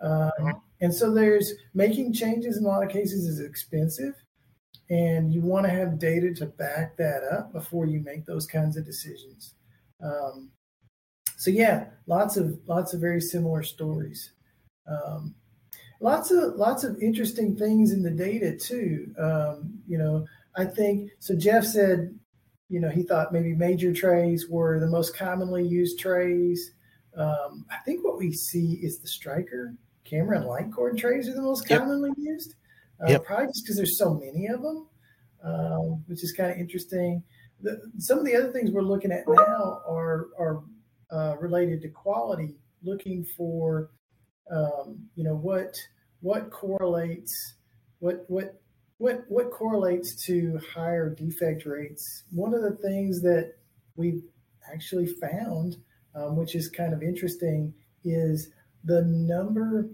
Um, 0.00 0.60
and 0.82 0.94
so 0.94 1.12
there's 1.12 1.52
making 1.72 2.12
changes 2.12 2.58
in 2.58 2.64
a 2.64 2.68
lot 2.68 2.84
of 2.84 2.90
cases 2.90 3.26
is 3.26 3.40
expensive 3.40 4.14
and 4.90 5.32
you 5.32 5.40
want 5.40 5.64
to 5.64 5.70
have 5.70 5.98
data 5.98 6.34
to 6.34 6.46
back 6.46 6.96
that 6.98 7.22
up 7.24 7.50
before 7.52 7.86
you 7.86 8.00
make 8.00 8.26
those 8.26 8.46
kinds 8.46 8.76
of 8.76 8.84
decisions. 8.84 9.54
Um, 10.02 10.50
so 11.38 11.50
yeah 11.50 11.86
lots 12.06 12.36
of 12.36 12.58
lots 12.66 12.92
of 12.92 13.00
very 13.00 13.20
similar 13.20 13.62
stories. 13.62 14.32
Um, 14.86 15.34
lots 16.00 16.30
of 16.30 16.56
lots 16.56 16.84
of 16.84 17.00
interesting 17.00 17.56
things 17.56 17.92
in 17.92 18.02
the 18.02 18.10
data 18.10 18.54
too. 18.54 19.14
Um, 19.18 19.80
you 19.86 19.98
know 19.98 20.26
i 20.56 20.64
think 20.64 21.10
so 21.18 21.36
jeff 21.36 21.64
said 21.64 22.18
you 22.68 22.80
know, 22.80 22.88
he 22.88 23.02
thought 23.02 23.32
maybe 23.32 23.54
major 23.54 23.92
trays 23.92 24.48
were 24.48 24.80
the 24.80 24.86
most 24.88 25.16
commonly 25.16 25.66
used 25.66 25.98
trays. 25.98 26.72
Um, 27.16 27.64
I 27.70 27.76
think 27.84 28.04
what 28.04 28.18
we 28.18 28.32
see 28.32 28.80
is 28.82 28.98
the 28.98 29.08
Stryker, 29.08 29.74
camera 30.04 30.38
and 30.38 30.46
light 30.46 30.72
cord 30.72 30.98
trays 30.98 31.28
are 31.28 31.34
the 31.34 31.42
most 31.42 31.68
yep. 31.70 31.80
commonly 31.80 32.10
used. 32.16 32.54
Uh, 33.00 33.10
yep. 33.10 33.24
Probably 33.24 33.46
just 33.46 33.64
because 33.64 33.76
there's 33.76 33.98
so 33.98 34.14
many 34.14 34.46
of 34.46 34.62
them, 34.62 34.86
um, 35.44 36.04
which 36.06 36.24
is 36.24 36.32
kind 36.32 36.50
of 36.50 36.58
interesting. 36.58 37.22
The, 37.62 37.80
some 37.98 38.18
of 38.18 38.24
the 38.24 38.34
other 38.34 38.52
things 38.52 38.70
we're 38.70 38.82
looking 38.82 39.12
at 39.12 39.24
now 39.28 39.82
are 39.88 40.28
are 40.38 40.62
uh, 41.10 41.36
related 41.38 41.82
to 41.82 41.88
quality, 41.88 42.56
looking 42.82 43.24
for 43.36 43.90
um, 44.50 44.98
you 45.14 45.24
know 45.24 45.36
what 45.36 45.74
what 46.20 46.50
correlates, 46.50 47.54
what 47.98 48.24
what 48.28 48.60
what 48.98 49.24
what 49.28 49.50
correlates 49.50 50.14
to 50.26 50.58
higher 50.74 51.10
defect 51.10 51.66
rates? 51.66 52.24
One 52.30 52.54
of 52.54 52.62
the 52.62 52.76
things 52.76 53.20
that 53.22 53.54
we've 53.96 54.22
actually 54.72 55.06
found, 55.06 55.76
um, 56.14 56.36
which 56.36 56.54
is 56.54 56.68
kind 56.68 56.92
of 56.92 57.02
interesting, 57.02 57.74
is 58.04 58.50
the 58.84 59.02
number 59.02 59.88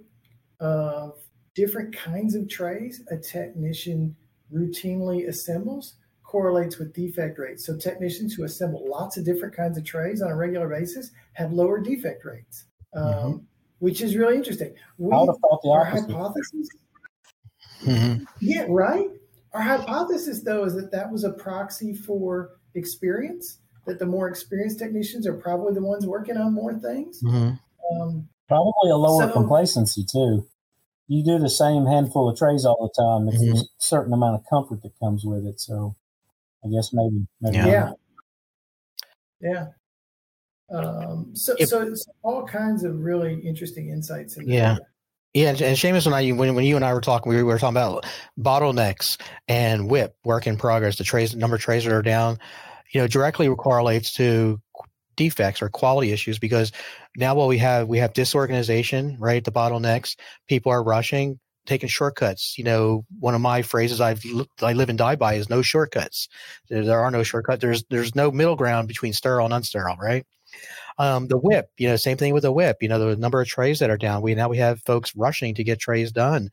of 0.61 1.19
different 1.55 1.97
kinds 1.97 2.35
of 2.35 2.49
trays 2.49 3.03
a 3.11 3.17
technician 3.17 4.15
routinely 4.53 5.29
assembles 5.29 5.95
correlates 6.23 6.79
with 6.79 6.95
defect 6.95 7.39
rates. 7.39 7.67
So 7.67 7.77
technicians 7.77 8.35
who 8.35 8.45
assemble 8.45 8.89
lots 8.89 9.17
of 9.19 9.25
different 9.25 9.55
kinds 9.55 9.77
of 9.77 9.85
trays 9.85 10.23
on 10.23 10.31
a 10.31 10.37
regular 10.37 10.69
basis 10.69 11.11
have 11.35 11.53
lower 11.53 11.79
defect 11.81 12.25
rates, 12.25 12.65
um, 12.95 13.05
mm-hmm. 13.05 13.37
which 13.81 14.01
is 14.01 14.17
really 14.17 14.37
interesting. 14.37 14.75
We, 14.97 15.13
our 15.13 15.85
hypothesis 15.85 16.69
Mm-hmm. 17.85 18.25
Yeah, 18.41 18.67
right. 18.69 19.09
Our 19.53 19.63
hypothesis, 19.63 20.43
though, 20.43 20.65
is 20.65 20.75
that 20.75 20.93
that 20.93 21.11
was 21.11 21.25
a 21.25 21.31
proxy 21.31 21.95
for 21.95 22.51
experience. 22.75 23.59
That 23.87 23.99
the 23.99 24.07
more 24.07 24.29
experienced 24.29 24.79
technicians 24.79 25.27
are 25.27 25.35
probably 25.35 25.75
the 25.75 25.83
ones 25.83 26.07
working 26.07 26.37
on 26.37 26.55
more 26.55 26.75
things. 26.75 27.23
Mm-hmm. 27.23 28.01
Um, 28.01 28.29
probably 28.49 28.91
a 28.91 28.97
lower 28.97 29.27
so, 29.27 29.33
complacency 29.33 30.05
too. 30.05 30.47
You 31.09 31.25
do 31.25 31.39
the 31.39 31.51
same 31.51 31.85
handful 31.85 32.31
of 32.31 32.39
trays 32.39 32.65
all 32.65 32.93
the 32.97 33.03
time. 33.03 33.27
There's 33.27 33.43
mm-hmm. 33.43 33.61
a 33.61 33.69
certain 33.79 34.13
amount 34.13 34.37
of 34.37 34.43
comfort 34.49 34.83
that 34.83 34.93
comes 35.01 35.25
with 35.25 35.45
it. 35.47 35.61
So, 35.61 35.97
I 36.65 36.69
guess 36.69 36.91
maybe, 36.93 37.27
maybe 37.41 37.57
yeah, 37.57 37.93
yeah. 39.41 39.67
Um, 40.73 41.33
so, 41.35 41.55
so 41.65 41.83
it's 41.83 42.07
all 42.23 42.47
kinds 42.47 42.85
of 42.85 43.01
really 43.01 43.35
interesting 43.41 43.91
insights. 43.91 44.37
In 44.37 44.49
yeah. 44.49 44.75
Data. 44.75 44.87
Yeah, 45.35 45.49
and, 45.49 45.59
Seamus 45.59 46.05
and 46.05 46.15
I, 46.15 46.31
when, 46.31 46.55
when 46.55 46.65
you 46.65 46.77
and 46.77 46.85
I 46.85 46.93
were 46.93 47.01
talking, 47.01 47.33
we 47.33 47.43
were 47.43 47.59
talking 47.59 47.77
about 47.77 48.05
bottlenecks 48.39 49.19
and 49.49 49.89
WIP, 49.89 50.15
work 50.25 50.47
in 50.47 50.59
progress. 50.59 50.99
The 50.99 51.05
trays, 51.05 51.35
number 51.35 51.57
that 51.57 51.87
are 51.87 52.03
down, 52.03 52.39
you 52.93 53.01
know, 53.01 53.07
directly 53.07 53.49
correlates 53.55 54.13
to 54.15 54.61
defects 55.17 55.63
or 55.63 55.71
quality 55.71 56.13
issues 56.13 56.39
because 56.39 56.71
now 57.17 57.35
what 57.35 57.49
we 57.49 57.59
have, 57.59 57.89
we 57.89 57.99
have 57.99 58.13
disorganization, 58.13 59.17
right? 59.19 59.43
The 59.43 59.53
bottlenecks, 59.53 60.17
people 60.49 60.71
are 60.71 60.83
rushing, 60.83 61.41
taking 61.65 61.89
shortcuts. 61.89 62.59
You 62.59 62.65
know, 62.65 63.07
one 63.19 63.35
of 63.35 63.41
my 63.41 63.63
phrases 63.63 64.01
I've 64.01 64.23
I 64.61 64.73
live 64.75 64.89
and 64.89 64.99
die 64.99 65.17
by 65.17 65.35
is 65.35 65.49
no 65.49 65.63
shortcuts. 65.63 66.29
There, 66.69 66.85
there 66.85 67.01
are 67.01 67.11
no 67.11 67.23
shortcuts. 67.23 67.61
There's 67.61 67.85
there's 67.89 68.15
no 68.15 68.31
middle 68.31 68.57
ground 68.57 68.89
between 68.89 69.13
sterile 69.13 69.51
and 69.51 69.55
unsterile, 69.55 69.99
right? 69.99 70.27
Um, 70.99 71.29
the 71.29 71.39
WIP, 71.39 71.71
you 71.79 71.89
know, 71.89 71.97
same 71.97 72.17
thing 72.17 72.33
with 72.35 72.43
the 72.43 72.53
WIP. 72.53 72.79
You 72.81 72.89
know, 72.89 72.99
the 72.99 73.17
number 73.17 73.41
of 73.41 73.49
trays 73.49 73.79
that 73.79 73.91
are 73.91 73.97
down. 73.97 74.23
We 74.23 74.35
now 74.35 74.49
we 74.49 74.59
have 74.59 74.83
folks 74.83 75.15
rushing 75.17 75.55
to 75.55 75.65
get 75.65 75.79
trays 75.79 76.13
done, 76.13 76.51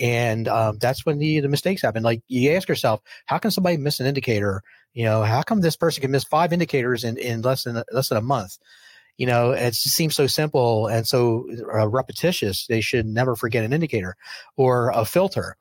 and 0.00 0.48
um, 0.48 0.78
that's 0.78 1.04
when 1.06 1.18
the 1.18 1.40
the 1.40 1.48
mistakes 1.48 1.82
happen. 1.82 2.02
Like 2.02 2.22
you 2.28 2.52
ask 2.52 2.68
yourself, 2.68 3.00
how 3.26 3.38
can 3.38 3.50
somebody 3.50 3.76
miss 3.76 4.00
an 4.00 4.06
indicator? 4.06 4.62
You 4.92 5.04
know, 5.04 5.22
how 5.22 5.42
come 5.42 5.60
this 5.60 5.76
person 5.76 6.00
can 6.00 6.10
miss 6.10 6.24
five 6.24 6.52
indicators 6.52 7.04
in 7.04 7.16
in 7.18 7.42
less 7.42 7.64
than 7.64 7.82
less 7.92 8.08
than 8.08 8.18
a 8.18 8.22
month? 8.22 8.58
You 9.16 9.26
know, 9.26 9.52
it 9.52 9.70
just 9.70 9.94
seems 9.94 10.16
so 10.16 10.26
simple 10.26 10.88
and 10.88 11.06
so 11.06 11.48
uh, 11.72 11.88
repetitious. 11.88 12.66
They 12.66 12.80
should 12.80 13.06
never 13.06 13.36
forget 13.36 13.64
an 13.64 13.72
indicator 13.72 14.16
or 14.56 14.90
a 14.90 15.04
filter. 15.04 15.56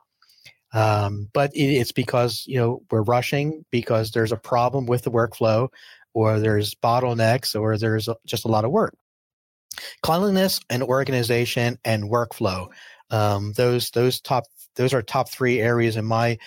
Um, 0.73 1.29
but 1.33 1.53
it, 1.53 1.65
it's 1.65 1.91
because 1.91 2.43
you 2.47 2.57
know 2.57 2.81
we're 2.89 3.03
rushing 3.03 3.63
because 3.69 4.11
there's 4.11 4.31
a 4.31 4.37
problem 4.37 4.87
with 4.87 5.03
the 5.03 5.11
workflow 5.11 5.69
or 6.13 6.39
there's 6.39 6.75
bottlenecks 6.75 7.59
or 7.59 7.77
there's 7.77 8.09
just 8.25 8.45
a 8.45 8.49
lot 8.49 8.65
of 8.65 8.71
work. 8.71 8.95
Cleanliness 10.01 10.59
and 10.69 10.83
organization 10.83 11.79
and 11.83 12.03
workflow. 12.03 12.67
Um, 13.09 13.53
those 13.53 13.89
those 13.91 14.21
top 14.21 14.43
those 14.75 14.93
are 14.93 15.01
top 15.01 15.29
three 15.29 15.59
areas 15.59 15.97
in 15.97 16.05
my 16.05 16.37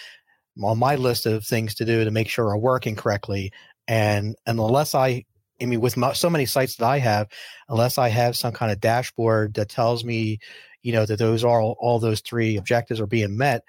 on 0.63 0.79
my 0.79 0.97
list 0.97 1.27
of 1.27 1.45
things 1.45 1.75
to 1.75 1.85
do 1.85 2.05
to 2.05 2.11
make 2.11 2.29
sure 2.29 2.49
are 2.49 2.59
working 2.59 2.97
correctly. 2.97 3.53
And, 3.89 4.37
and 4.47 4.59
unless 4.59 4.95
I, 4.95 5.25
I 5.61 5.67
mean, 5.67 5.81
with 5.81 5.97
my, 5.97 6.13
so 6.13 6.31
many 6.31 6.47
sites 6.47 6.77
that 6.77 6.87
I 6.87 6.99
have, 6.99 7.29
unless 7.69 7.99
I 7.99 8.09
have 8.09 8.37
some 8.37 8.53
kind 8.53 8.73
of 8.73 8.81
dashboard 8.81 9.55
that 9.55 9.69
tells 9.69 10.05
me, 10.05 10.39
you 10.83 10.93
know, 10.93 11.07
that 11.07 11.19
those 11.19 11.45
are 11.45 11.61
all, 11.61 11.77
all 11.79 11.99
those 11.99 12.21
three 12.21 12.57
objectives 12.57 13.01
are 13.01 13.07
being 13.07 13.37
met, 13.37 13.63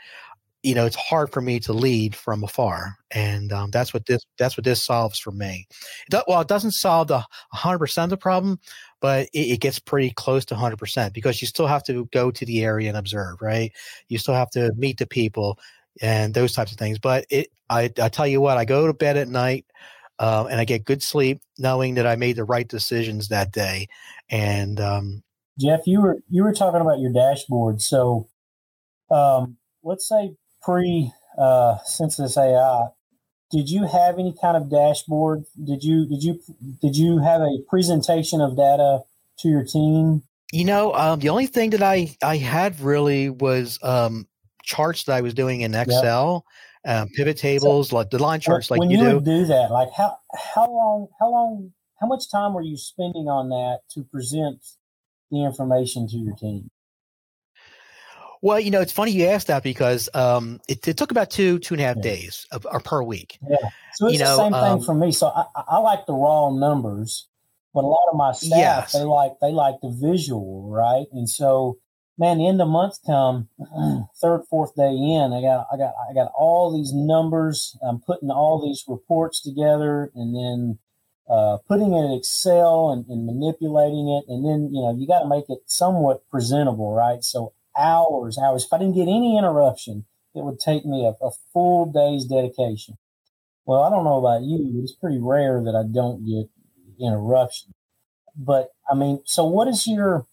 you 0.67 0.75
know, 0.75 0.85
it's 0.85 0.97
hard 0.97 1.31
for 1.31 1.39
me 1.39 1.61
to 1.61 1.71
lead 1.71 2.13
from 2.13 2.43
afar, 2.43 2.97
and 3.11 3.53
um, 3.53 3.71
that's 3.71 3.93
what 3.93 4.05
this 4.05 4.21
that's 4.37 4.57
what 4.57 4.65
this 4.65 4.83
solves 4.83 5.17
for 5.17 5.31
me. 5.31 5.65
It 6.11 6.23
well, 6.27 6.41
it 6.41 6.49
doesn't 6.49 6.71
solve 6.71 7.07
the 7.07 7.19
100 7.51 7.79
percent 7.79 8.03
of 8.05 8.09
the 8.09 8.17
problem, 8.17 8.59
but 8.99 9.29
it, 9.33 9.53
it, 9.53 9.59
gets 9.61 9.79
pretty 9.79 10.11
close 10.11 10.43
to 10.45 10.55
100% 10.55 11.13
because 11.13 11.41
you 11.41 11.47
still 11.47 11.67
have 11.67 11.83
to 11.85 12.05
go 12.11 12.31
to 12.31 12.45
the 12.45 12.65
area 12.65 12.89
and 12.89 12.97
observe, 12.97 13.41
right? 13.41 13.71
You 14.09 14.17
still 14.17 14.33
have 14.33 14.49
to 14.51 14.73
meet 14.75 14.97
the 14.97 15.07
people 15.07 15.57
and 16.01 16.33
those 16.33 16.53
types 16.53 16.73
of 16.73 16.77
things. 16.77 16.99
But 16.99 17.25
it, 17.29 17.47
I, 17.69 17.89
I 18.01 18.09
tell 18.09 18.27
you 18.27 18.41
what, 18.41 18.57
I 18.57 18.65
go 18.65 18.87
to 18.87 18.93
bed 18.93 19.15
at 19.15 19.29
night 19.29 19.65
um, 20.19 20.47
and 20.47 20.59
I 20.59 20.65
get 20.65 20.83
good 20.83 21.01
sleep 21.01 21.41
knowing 21.57 21.95
that 21.95 22.05
I 22.05 22.17
made 22.17 22.35
the 22.35 22.43
right 22.43 22.67
decisions 22.67 23.29
that 23.29 23.53
day. 23.53 23.87
And 24.29 24.81
um, 24.81 25.23
Jeff, 25.57 25.81
you 25.85 26.01
were 26.01 26.17
you 26.29 26.43
were 26.43 26.53
talking 26.53 26.81
about 26.81 26.99
your 26.99 27.13
dashboard. 27.13 27.81
So 27.81 28.27
um, 29.09 29.57
let's 29.83 30.07
say 30.07 30.35
pre 30.67 31.11
uh, 31.37 31.77
Census 31.85 32.37
AI, 32.37 32.87
did 33.51 33.69
you 33.69 33.87
have 33.87 34.19
any 34.19 34.35
kind 34.39 34.57
of 34.57 34.69
dashboard? 34.69 35.45
Did 35.63 35.83
you 35.83 36.05
did 36.05 36.21
you 36.23 36.39
did 36.81 36.97
you 36.97 37.19
have 37.19 37.41
a 37.41 37.59
presentation 37.69 38.41
of 38.41 38.57
data 38.57 39.03
to 39.39 39.47
your 39.47 39.63
team? 39.63 40.23
You 40.51 40.65
know, 40.65 40.93
um, 40.93 41.19
the 41.19 41.29
only 41.29 41.47
thing 41.47 41.69
that 41.69 41.81
I 41.81 42.15
I 42.21 42.37
had 42.37 42.79
really 42.81 43.29
was 43.29 43.79
um, 43.81 44.27
charts 44.63 45.05
that 45.05 45.13
I 45.13 45.21
was 45.21 45.33
doing 45.33 45.61
in 45.61 45.73
Excel, 45.73 46.45
yep. 46.85 47.03
um, 47.03 47.09
pivot 47.15 47.37
tables, 47.37 47.89
so, 47.89 47.95
like 47.95 48.09
the 48.09 48.19
line 48.19 48.41
charts, 48.41 48.69
like 48.69 48.79
when 48.79 48.89
you, 48.89 48.97
you 48.97 49.19
do. 49.19 49.21
do 49.21 49.45
that, 49.45 49.71
like 49.71 49.89
how 49.95 50.17
how 50.53 50.67
long 50.67 51.07
how 51.19 51.31
long 51.31 51.71
how 52.01 52.07
much 52.07 52.29
time 52.29 52.53
were 52.53 52.61
you 52.61 52.77
spending 52.77 53.27
on 53.27 53.49
that 53.49 53.79
to 53.91 54.03
present 54.03 54.59
the 55.31 55.45
information 55.45 56.07
to 56.09 56.17
your 56.17 56.35
team? 56.35 56.69
Well, 58.47 58.61
you 58.61 58.71
know, 58.71 58.79
it's 58.79 58.93
funny 58.93 59.11
you 59.11 59.25
asked 59.25 59.47
that 59.47 59.61
because 59.61 60.07
um, 60.13 60.61
it, 60.69 60.87
it, 60.87 60.95
took 60.95 61.11
about 61.11 61.29
two 61.29 61.59
two 61.59 61.73
and 61.73 61.81
a 61.81 61.83
half 61.83 61.97
yeah. 61.97 62.01
days 62.01 62.47
of, 62.53 62.65
or 62.71 62.79
per 62.79 63.03
week. 63.03 63.37
Yeah, 63.45 63.57
so 63.95 64.05
it's 64.07 64.13
you 64.13 64.19
the 64.19 64.23
know, 64.23 64.37
same 64.37 64.53
thing 64.53 64.63
um, 64.63 64.81
for 64.81 64.95
me. 64.95 65.11
So 65.11 65.27
I, 65.27 65.43
I, 65.67 65.79
like 65.79 66.05
the 66.05 66.13
raw 66.13 66.49
numbers, 66.49 67.27
but 67.73 67.83
a 67.83 67.87
lot 67.87 68.07
of 68.09 68.15
my 68.15 68.31
staff 68.31 68.57
yes. 68.57 68.93
they 68.93 69.03
like 69.03 69.33
they 69.41 69.51
like 69.51 69.75
the 69.81 69.89
visual, 69.89 70.69
right? 70.69 71.07
And 71.11 71.29
so, 71.29 71.77
man, 72.17 72.37
the 72.37 72.47
end 72.47 72.61
of 72.61 72.69
month 72.69 72.99
come, 73.05 73.49
third 74.21 74.43
fourth 74.49 74.73
day 74.75 74.93
in, 74.93 75.33
I 75.33 75.41
got 75.41 75.67
I 75.73 75.75
got 75.75 75.93
I 76.09 76.13
got 76.13 76.31
all 76.33 76.71
these 76.71 76.93
numbers. 76.93 77.77
I'm 77.85 77.99
putting 77.99 78.31
all 78.31 78.65
these 78.65 78.85
reports 78.87 79.41
together, 79.41 80.09
and 80.15 80.33
then 80.33 80.79
uh, 81.29 81.57
putting 81.67 81.93
it 81.93 82.05
in 82.05 82.13
Excel 82.13 82.91
and, 82.91 83.05
and, 83.07 83.25
manipulating 83.25 84.07
it, 84.07 84.31
and 84.31 84.45
then 84.45 84.73
you 84.73 84.81
know 84.83 84.95
you 84.97 85.05
got 85.05 85.19
to 85.19 85.27
make 85.27 85.49
it 85.49 85.63
somewhat 85.65 86.23
presentable, 86.29 86.93
right? 86.93 87.25
So 87.25 87.51
hours, 87.77 88.37
hours. 88.37 88.65
If 88.65 88.73
I 88.73 88.79
didn't 88.79 88.95
get 88.95 89.03
any 89.03 89.37
interruption, 89.37 90.05
it 90.33 90.43
would 90.43 90.59
take 90.59 90.85
me 90.85 91.05
a, 91.05 91.25
a 91.25 91.31
full 91.53 91.91
day's 91.91 92.25
dedication. 92.25 92.97
Well, 93.65 93.83
I 93.83 93.89
don't 93.89 94.05
know 94.05 94.17
about 94.17 94.43
you, 94.43 94.81
it's 94.81 94.93
pretty 94.93 95.19
rare 95.19 95.61
that 95.63 95.75
I 95.75 95.83
don't 95.91 96.25
get 96.25 96.49
interruption. 96.99 97.73
But 98.35 98.69
I 98.89 98.95
mean, 98.95 99.21
so 99.25 99.45
what 99.45 99.67
is 99.67 99.87
your 99.87 100.27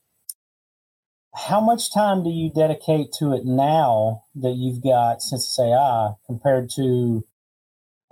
how 1.35 1.61
much 1.61 1.93
time 1.93 2.23
do 2.23 2.31
you 2.31 2.51
dedicate 2.51 3.13
to 3.19 3.33
it 3.33 3.45
now 3.45 4.25
that 4.37 4.53
you've 4.53 4.83
got 4.83 5.21
Census 5.21 5.59
AI 5.59 6.13
compared 6.27 6.71
to 6.77 7.25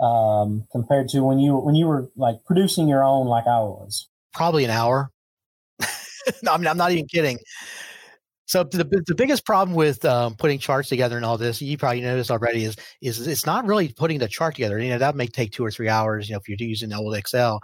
um, 0.01 0.67
compared 0.73 1.09
to 1.11 1.21
when 1.21 1.39
you 1.39 1.57
when 1.57 1.75
you 1.75 1.87
were 1.87 2.11
like 2.17 2.45
producing 2.45 2.89
your 2.89 3.05
own 3.05 3.27
like 3.27 3.47
I 3.47 3.61
was? 3.61 4.09
Probably 4.35 4.65
an 4.65 4.71
hour. 4.71 5.11
no, 6.43 6.53
I'm, 6.53 6.67
I'm 6.67 6.77
not 6.77 6.91
even 6.91 7.07
kidding. 7.07 7.39
So 8.46 8.64
the 8.64 8.84
the 9.06 9.14
biggest 9.14 9.46
problem 9.46 9.75
with 9.76 10.04
um, 10.04 10.34
putting 10.34 10.58
charts 10.58 10.88
together 10.88 11.16
and 11.16 11.25
all 11.25 11.38
this, 11.38 11.62
you 11.62 11.78
probably 11.78 12.00
noticed 12.00 12.30
already, 12.30 12.64
is 12.64 12.76
is 13.00 13.26
it's 13.26 13.46
not 13.46 13.66
really 13.66 13.88
putting 13.92 14.18
the 14.18 14.28
chart 14.28 14.54
together. 14.56 14.78
You 14.78 14.90
know 14.90 14.99
that 14.99 15.16
may 15.16 15.26
take 15.26 15.52
two 15.52 15.64
or 15.64 15.70
three 15.70 15.88
hours. 15.88 16.28
You 16.28 16.34
know 16.34 16.40
if 16.40 16.49
you're 16.49 16.58
using 16.68 16.92
old 16.92 17.14
Excel, 17.14 17.61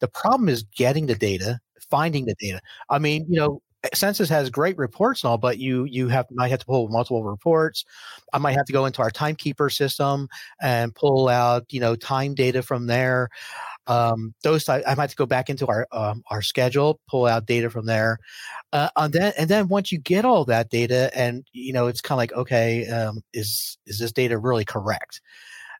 the 0.00 0.08
problem 0.08 0.48
is 0.48 0.62
getting 0.62 1.06
the 1.06 1.14
data, 1.16 1.58
finding 1.90 2.26
the 2.26 2.34
data. 2.40 2.60
I 2.88 2.98
mean, 2.98 3.26
you 3.28 3.38
know, 3.40 3.60
Census 3.94 4.28
has 4.28 4.50
great 4.50 4.78
reports 4.78 5.24
and 5.24 5.30
all, 5.30 5.38
but 5.38 5.58
you 5.58 5.84
you 5.84 6.08
have 6.08 6.26
might 6.30 6.50
have 6.50 6.60
to 6.60 6.66
pull 6.66 6.88
multiple 6.88 7.24
reports. 7.24 7.84
I 8.32 8.38
might 8.38 8.52
have 8.56 8.66
to 8.66 8.72
go 8.72 8.86
into 8.86 9.02
our 9.02 9.10
timekeeper 9.10 9.68
system 9.68 10.28
and 10.62 10.94
pull 10.94 11.28
out 11.28 11.64
you 11.70 11.80
know 11.80 11.96
time 11.96 12.34
data 12.34 12.62
from 12.62 12.86
there 12.86 13.28
um, 13.90 14.34
those 14.44 14.68
I, 14.68 14.84
I 14.86 14.94
might 14.94 15.02
have 15.02 15.10
to 15.10 15.16
go 15.16 15.26
back 15.26 15.50
into 15.50 15.66
our 15.66 15.88
um, 15.90 16.22
our 16.30 16.42
schedule, 16.42 17.00
pull 17.08 17.26
out 17.26 17.44
data 17.44 17.68
from 17.70 17.86
there, 17.86 18.18
uh, 18.72 18.88
and 18.96 19.12
then 19.12 19.32
and 19.36 19.50
then 19.50 19.66
once 19.66 19.90
you 19.90 19.98
get 19.98 20.24
all 20.24 20.44
that 20.44 20.70
data, 20.70 21.10
and 21.12 21.44
you 21.52 21.72
know 21.72 21.88
it's 21.88 22.00
kind 22.00 22.14
of 22.14 22.18
like 22.18 22.32
okay, 22.32 22.86
um, 22.86 23.20
is 23.32 23.78
is 23.86 23.98
this 23.98 24.12
data 24.12 24.38
really 24.38 24.64
correct? 24.64 25.20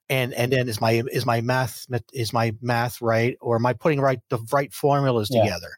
And 0.08 0.34
and 0.34 0.52
then 0.52 0.68
is 0.68 0.80
my 0.80 1.04
is 1.12 1.24
my 1.24 1.40
math 1.40 1.86
is 2.12 2.32
my 2.32 2.52
math 2.60 3.00
right, 3.00 3.36
or 3.40 3.54
am 3.54 3.64
I 3.64 3.74
putting 3.74 4.00
right 4.00 4.18
the 4.28 4.40
right 4.52 4.72
formulas 4.74 5.28
yeah. 5.30 5.44
together? 5.44 5.70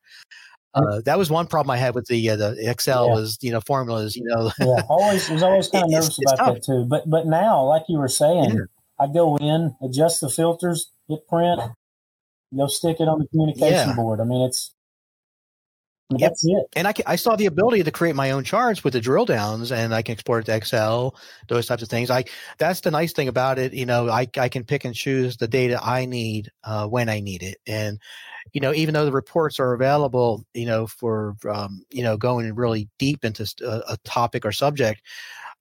Uh, 0.74 1.02
that 1.04 1.18
was 1.18 1.28
one 1.28 1.46
problem 1.46 1.70
I 1.70 1.76
had 1.76 1.94
with 1.94 2.06
the 2.06 2.30
uh, 2.30 2.36
the 2.36 2.56
Excel 2.70 3.08
yeah. 3.08 3.14
was 3.14 3.36
you 3.42 3.52
know 3.52 3.60
formulas 3.60 4.16
you 4.16 4.24
know 4.24 4.50
yeah 4.58 4.84
always 4.88 5.28
was 5.28 5.42
always 5.42 5.68
kind 5.72 5.84
of 5.84 5.90
nervous 5.90 6.18
it's, 6.18 6.32
about 6.32 6.56
it's 6.56 6.66
that 6.66 6.72
too 6.72 6.86
but 6.88 7.10
but 7.10 7.26
now 7.26 7.62
like 7.62 7.82
you 7.90 7.98
were 7.98 8.08
saying 8.08 8.52
yeah. 8.54 8.64
I 8.98 9.12
go 9.12 9.36
in 9.36 9.76
adjust 9.82 10.22
the 10.22 10.30
filters 10.30 10.90
hit 11.10 11.28
print 11.28 11.60
You'll 12.52 12.68
stick 12.68 13.00
it 13.00 13.08
on 13.08 13.18
the 13.18 13.26
communication 13.28 13.88
yeah. 13.88 13.94
board. 13.96 14.20
I 14.20 14.24
mean, 14.24 14.42
it's 14.42 14.74
I 16.10 16.14
mean, 16.14 16.20
yep. 16.20 16.30
that's 16.30 16.44
it. 16.44 16.66
And 16.76 16.86
I, 16.86 16.92
can, 16.92 17.04
I 17.08 17.16
saw 17.16 17.36
the 17.36 17.46
ability 17.46 17.82
to 17.82 17.90
create 17.90 18.14
my 18.14 18.32
own 18.32 18.44
charts 18.44 18.84
with 18.84 18.92
the 18.92 19.00
drill 19.00 19.24
downs, 19.24 19.72
and 19.72 19.94
I 19.94 20.02
can 20.02 20.12
export 20.12 20.42
it 20.42 20.46
to 20.46 20.56
Excel, 20.56 21.16
those 21.48 21.66
types 21.66 21.82
of 21.82 21.88
things. 21.88 22.10
I 22.10 22.24
that's 22.58 22.80
the 22.80 22.90
nice 22.90 23.12
thing 23.12 23.28
about 23.28 23.58
it. 23.58 23.72
You 23.72 23.86
know, 23.86 24.10
I 24.10 24.28
I 24.36 24.48
can 24.48 24.64
pick 24.64 24.84
and 24.84 24.94
choose 24.94 25.36
the 25.38 25.48
data 25.48 25.80
I 25.82 26.04
need 26.04 26.50
uh, 26.64 26.86
when 26.86 27.08
I 27.08 27.20
need 27.20 27.42
it, 27.42 27.58
and 27.66 27.98
you 28.52 28.60
know, 28.60 28.74
even 28.74 28.92
though 28.92 29.06
the 29.06 29.12
reports 29.12 29.58
are 29.58 29.72
available, 29.72 30.44
you 30.52 30.66
know, 30.66 30.86
for 30.86 31.36
um, 31.50 31.84
you 31.90 32.02
know 32.02 32.16
going 32.16 32.54
really 32.54 32.88
deep 32.98 33.24
into 33.24 33.50
a, 33.62 33.92
a 33.94 33.96
topic 34.04 34.44
or 34.44 34.52
subject, 34.52 35.00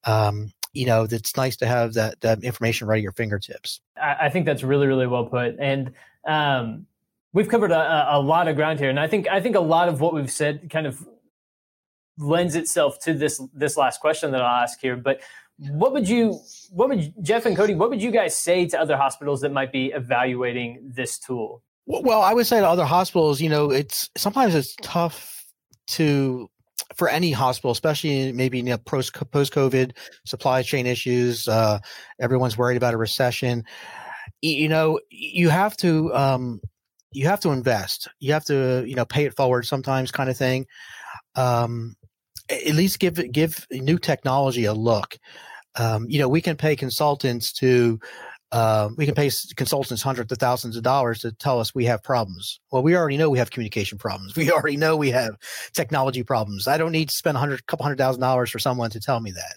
um, 0.03 0.51
you 0.73 0.85
know, 0.85 1.07
it's 1.09 1.37
nice 1.37 1.55
to 1.57 1.67
have 1.67 1.93
that 1.93 2.19
that 2.21 2.43
information 2.43 2.87
right 2.87 2.97
at 2.97 3.03
your 3.03 3.13
fingertips. 3.13 3.79
I 4.01 4.29
think 4.29 4.45
that's 4.45 4.63
really 4.63 4.87
really 4.87 5.07
well 5.07 5.25
put, 5.25 5.55
and 5.59 5.91
um, 6.27 6.85
we've 7.33 7.49
covered 7.49 7.71
a, 7.71 8.15
a, 8.15 8.19
lot 8.19 8.47
of 8.47 8.55
ground 8.55 8.79
here, 8.79 8.89
and 8.89 8.99
I 8.99 9.07
think 9.07 9.27
I 9.27 9.41
think 9.41 9.55
a 9.55 9.61
lot 9.61 9.89
of 9.89 10.01
what 10.01 10.13
we've 10.13 10.31
said 10.31 10.69
kind 10.69 10.87
of 10.87 11.05
lends 12.17 12.55
itself 12.55 12.99
to 12.99 13.13
this 13.13 13.41
this 13.53 13.77
last 13.77 13.99
question 13.99 14.31
that 14.31 14.41
I'll 14.41 14.63
ask 14.63 14.79
here. 14.79 14.95
But 14.95 15.21
what 15.69 15.93
would 15.93 16.09
you, 16.09 16.39
what 16.71 16.89
would 16.89 17.13
Jeff 17.21 17.45
and 17.45 17.55
Cody, 17.55 17.75
what 17.75 17.89
would 17.89 18.01
you 18.01 18.11
guys 18.11 18.35
say 18.35 18.67
to 18.67 18.79
other 18.79 18.97
hospitals 18.97 19.41
that 19.41 19.51
might 19.51 19.71
be 19.71 19.87
evaluating 19.87 20.79
this 20.83 21.19
tool? 21.19 21.61
Well, 21.85 22.21
I 22.21 22.33
would 22.33 22.47
say 22.47 22.59
to 22.59 22.67
other 22.67 22.85
hospitals, 22.85 23.41
you 23.41 23.49
know, 23.49 23.71
it's 23.71 24.09
sometimes 24.15 24.55
it's 24.55 24.75
tough 24.81 25.45
to 25.87 26.49
for 26.95 27.09
any 27.09 27.31
hospital, 27.31 27.71
especially 27.71 28.31
maybe 28.31 28.57
you 28.57 28.63
know, 28.63 28.77
post 28.77 29.13
post 29.31 29.53
COVID 29.53 29.91
supply 30.25 30.61
chain 30.61 30.85
issues. 30.85 31.47
Uh, 31.47 31.79
everyone's 32.19 32.57
worried 32.57 32.77
about 32.77 32.93
a 32.93 32.97
recession 32.97 33.63
you 34.41 34.69
know 34.69 34.99
you 35.09 35.49
have 35.49 35.77
to 35.77 36.13
um, 36.13 36.61
you 37.11 37.25
have 37.25 37.39
to 37.39 37.49
invest 37.49 38.07
you 38.19 38.33
have 38.33 38.45
to 38.45 38.83
you 38.87 38.95
know 38.95 39.05
pay 39.05 39.25
it 39.25 39.35
forward 39.35 39.65
sometimes 39.65 40.11
kind 40.11 40.29
of 40.29 40.37
thing 40.37 40.65
um, 41.35 41.95
at 42.49 42.75
least 42.75 42.99
give 42.99 43.31
give 43.31 43.67
new 43.71 43.97
technology 43.97 44.65
a 44.65 44.73
look 44.73 45.17
um, 45.75 46.05
you 46.09 46.19
know 46.19 46.27
we 46.27 46.41
can 46.41 46.57
pay 46.57 46.75
consultants 46.75 47.53
to 47.53 47.99
uh, 48.51 48.89
we 48.97 49.05
can 49.05 49.15
pay 49.15 49.31
consultants 49.55 50.03
hundreds 50.03 50.29
of 50.31 50.37
thousands 50.37 50.75
of 50.75 50.83
dollars 50.83 51.19
to 51.19 51.31
tell 51.31 51.61
us 51.61 51.73
we 51.73 51.85
have 51.85 52.03
problems. 52.03 52.59
Well, 52.69 52.83
we 52.83 52.97
already 52.97 53.15
know 53.15 53.29
we 53.29 53.37
have 53.37 53.49
communication 53.49 53.97
problems. 53.97 54.35
We 54.41 54.51
already 54.51 54.75
know 54.75 54.97
we 54.97 55.11
have 55.11 55.37
technology 55.71 56.23
problems. 56.23 56.67
I 56.67 56.77
don't 56.77 56.91
need 56.91 57.09
to 57.09 57.15
spend 57.15 57.37
a 57.37 57.39
hundred, 57.39 57.65
couple 57.67 57.85
hundred 57.85 57.97
thousand 57.97 58.19
dollars 58.19 58.49
for 58.49 58.59
someone 58.59 58.89
to 58.89 58.99
tell 58.99 59.21
me 59.21 59.31
that 59.31 59.55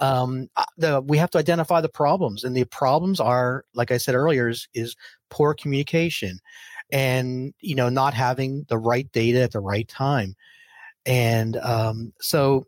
um, 0.00 0.48
uh, 0.56 0.64
the, 0.76 1.00
we 1.00 1.18
have 1.18 1.30
to 1.30 1.38
identify 1.38 1.80
the 1.80 1.88
problems, 1.88 2.44
and 2.44 2.56
the 2.56 2.64
problems 2.64 3.20
are, 3.20 3.64
like 3.74 3.90
I 3.90 3.98
said 3.98 4.14
earlier, 4.14 4.48
is, 4.48 4.68
is 4.74 4.96
poor 5.28 5.54
communication, 5.54 6.40
and 6.90 7.54
you 7.60 7.74
know 7.74 7.88
not 7.88 8.14
having 8.14 8.64
the 8.68 8.78
right 8.78 9.10
data 9.12 9.42
at 9.42 9.52
the 9.52 9.60
right 9.60 9.86
time, 9.88 10.34
and 11.06 11.56
um, 11.56 12.12
so 12.20 12.66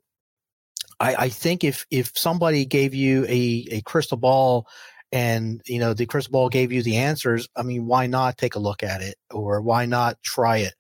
I, 1.01 1.15
I 1.17 1.29
think 1.29 1.65
if 1.65 1.85
if 1.91 2.13
somebody 2.15 2.65
gave 2.65 2.95
you 2.95 3.25
a, 3.29 3.67
a 3.71 3.81
crystal 3.83 4.17
ball 4.17 4.67
and 5.11 5.61
you 5.67 5.79
know 5.79 5.93
the 5.95 6.07
crystal 6.07 6.33
ball 6.33 6.49
gave 6.49 6.73
you 6.73 6.83
the 6.83 6.97
answers 6.97 7.47
i 7.55 7.63
mean 7.63 7.87
why 7.87 8.07
not 8.07 8.39
take 8.39 8.55
a 8.55 8.59
look 8.61 8.83
at 8.83 9.03
it 9.03 9.17
or 9.31 9.61
why 9.61 9.85
not 9.85 10.23
try 10.23 10.59
it? 10.59 10.75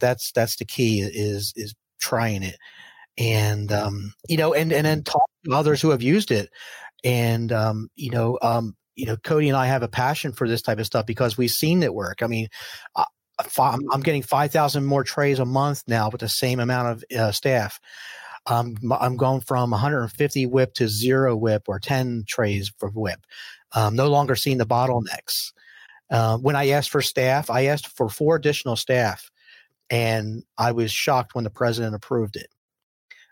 That's 0.00 0.32
that's 0.32 0.56
the 0.56 0.64
key 0.64 1.00
is 1.00 1.52
is 1.54 1.74
trying 2.00 2.42
it 2.42 2.56
and 3.18 3.70
um, 3.72 4.14
you 4.28 4.36
know, 4.36 4.54
and 4.54 4.72
and 4.72 4.86
then 4.86 5.02
talk 5.02 5.28
to 5.44 5.52
others 5.52 5.82
who 5.82 5.90
have 5.90 6.02
used 6.02 6.30
it, 6.30 6.50
and 7.04 7.52
um, 7.52 7.88
you 7.96 8.10
know, 8.10 8.38
um, 8.40 8.76
you 8.94 9.06
know, 9.06 9.16
Cody 9.16 9.48
and 9.48 9.56
I 9.56 9.66
have 9.66 9.82
a 9.82 9.88
passion 9.88 10.32
for 10.32 10.48
this 10.48 10.62
type 10.62 10.78
of 10.78 10.86
stuff 10.86 11.04
because 11.04 11.36
we've 11.36 11.50
seen 11.50 11.82
it 11.82 11.94
work. 11.94 12.22
I 12.22 12.26
mean. 12.26 12.48
Uh, 12.94 13.04
I'm 13.56 14.00
getting 14.00 14.24
5,000 14.24 14.84
more 14.84 15.04
trays 15.04 15.38
a 15.38 15.44
month 15.44 15.84
now 15.86 16.10
with 16.10 16.22
the 16.22 16.28
same 16.28 16.58
amount 16.58 16.88
of 16.88 17.04
uh, 17.16 17.30
staff. 17.30 17.78
Um, 18.48 18.74
I'm 18.98 19.16
going 19.16 19.42
from 19.42 19.70
150 19.70 20.46
WIP 20.46 20.74
to 20.74 20.88
zero 20.88 21.36
WIP 21.36 21.62
or 21.68 21.78
10 21.78 22.24
trays 22.26 22.72
for 22.78 22.90
WIP. 22.92 23.20
Um, 23.76 23.94
no 23.94 24.08
longer 24.08 24.34
seeing 24.34 24.58
the 24.58 24.66
bottlenecks. 24.66 25.52
Uh, 26.10 26.38
when 26.38 26.56
I 26.56 26.70
asked 26.70 26.90
for 26.90 27.02
staff, 27.02 27.50
I 27.50 27.66
asked 27.66 27.96
for 27.96 28.08
four 28.08 28.36
additional 28.36 28.76
staff 28.76 29.30
and 29.90 30.42
I 30.56 30.72
was 30.72 30.90
shocked 30.90 31.34
when 31.34 31.44
the 31.44 31.50
president 31.50 31.94
approved 31.94 32.36
it. 32.36 32.48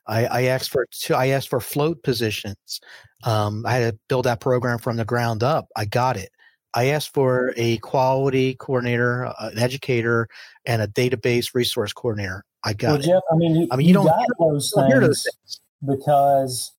I, 0.07 0.27
I 0.27 0.43
asked 0.43 0.71
for 0.71 0.87
I 1.15 1.31
asked 1.31 1.49
for 1.49 1.61
float 1.61 2.03
positions. 2.03 2.81
Um, 3.25 3.65
I 3.67 3.75
had 3.75 3.93
to 3.93 3.99
build 4.09 4.25
that 4.27 4.41
program 4.41 4.79
from 4.79 4.97
the 4.97 5.05
ground 5.05 5.43
up. 5.43 5.69
I 5.77 5.85
got 5.85 6.17
it. 6.17 6.31
I 6.75 6.89
asked 6.89 7.15
for 7.15 7.55
a 7.57 7.79
quality 7.79 8.55
coordinator, 8.55 9.27
uh, 9.27 9.51
an 9.53 9.59
educator, 9.59 10.29
and 10.67 10.83
a 10.83 10.87
database 10.87 11.55
resource 11.55 11.93
coordinator. 11.93 12.45
I 12.65 12.75
got 12.75 12.89
well, 12.89 13.01
it. 13.01 13.05
Jeff, 13.05 13.23
I 13.33 13.37
mean, 13.37 13.55
you, 13.55 13.69
I 13.71 13.77
mean, 13.77 13.87
you, 13.87 13.89
you 13.89 13.95
don't 13.95 14.07
got 14.07 14.27
those 14.39 14.73
things, 14.77 15.25
things 15.25 15.61
because 15.85 16.73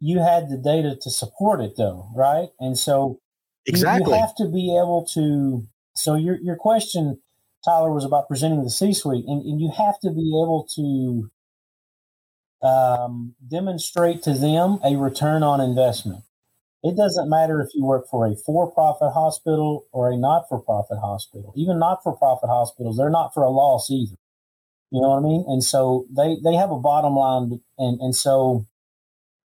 you 0.00 0.20
had 0.20 0.48
the 0.48 0.56
data 0.56 0.96
to 1.02 1.10
support 1.10 1.60
it, 1.60 1.72
though, 1.76 2.08
right? 2.14 2.48
And 2.58 2.78
so 2.78 3.20
exactly, 3.66 4.10
you, 4.10 4.16
you 4.16 4.20
have 4.20 4.34
to 4.36 4.48
be 4.48 4.76
able 4.76 5.06
to. 5.14 5.66
So 5.96 6.14
your 6.14 6.38
your 6.40 6.56
question, 6.56 7.20
Tyler, 7.64 7.92
was 7.92 8.06
about 8.06 8.26
presenting 8.26 8.64
the 8.64 8.70
C-suite, 8.70 9.26
and, 9.26 9.42
and 9.44 9.60
you 9.60 9.70
have 9.76 10.00
to 10.00 10.10
be 10.10 10.28
able 10.42 10.66
to 10.76 11.30
um, 12.62 13.34
demonstrate 13.46 14.22
to 14.24 14.34
them 14.34 14.78
a 14.84 14.96
return 14.96 15.42
on 15.42 15.60
investment. 15.60 16.24
It 16.82 16.96
doesn't 16.96 17.28
matter 17.28 17.60
if 17.60 17.68
you 17.74 17.84
work 17.84 18.06
for 18.10 18.26
a 18.26 18.34
for 18.34 18.70
profit 18.70 19.12
hospital 19.12 19.86
or 19.92 20.10
a 20.10 20.16
not 20.16 20.48
for 20.48 20.58
profit 20.58 20.98
hospital. 20.98 21.52
Even 21.56 21.78
not 21.78 22.02
for 22.02 22.16
profit 22.16 22.48
hospitals, 22.48 22.96
they're 22.96 23.10
not 23.10 23.34
for 23.34 23.42
a 23.42 23.50
loss 23.50 23.90
either. 23.90 24.16
You 24.90 25.00
know 25.02 25.10
what 25.10 25.18
I 25.18 25.22
mean? 25.22 25.44
And 25.46 25.62
so 25.62 26.06
they, 26.10 26.36
they 26.42 26.56
have 26.56 26.70
a 26.70 26.78
bottom 26.78 27.14
line. 27.14 27.60
And, 27.78 28.00
and 28.00 28.16
so, 28.16 28.66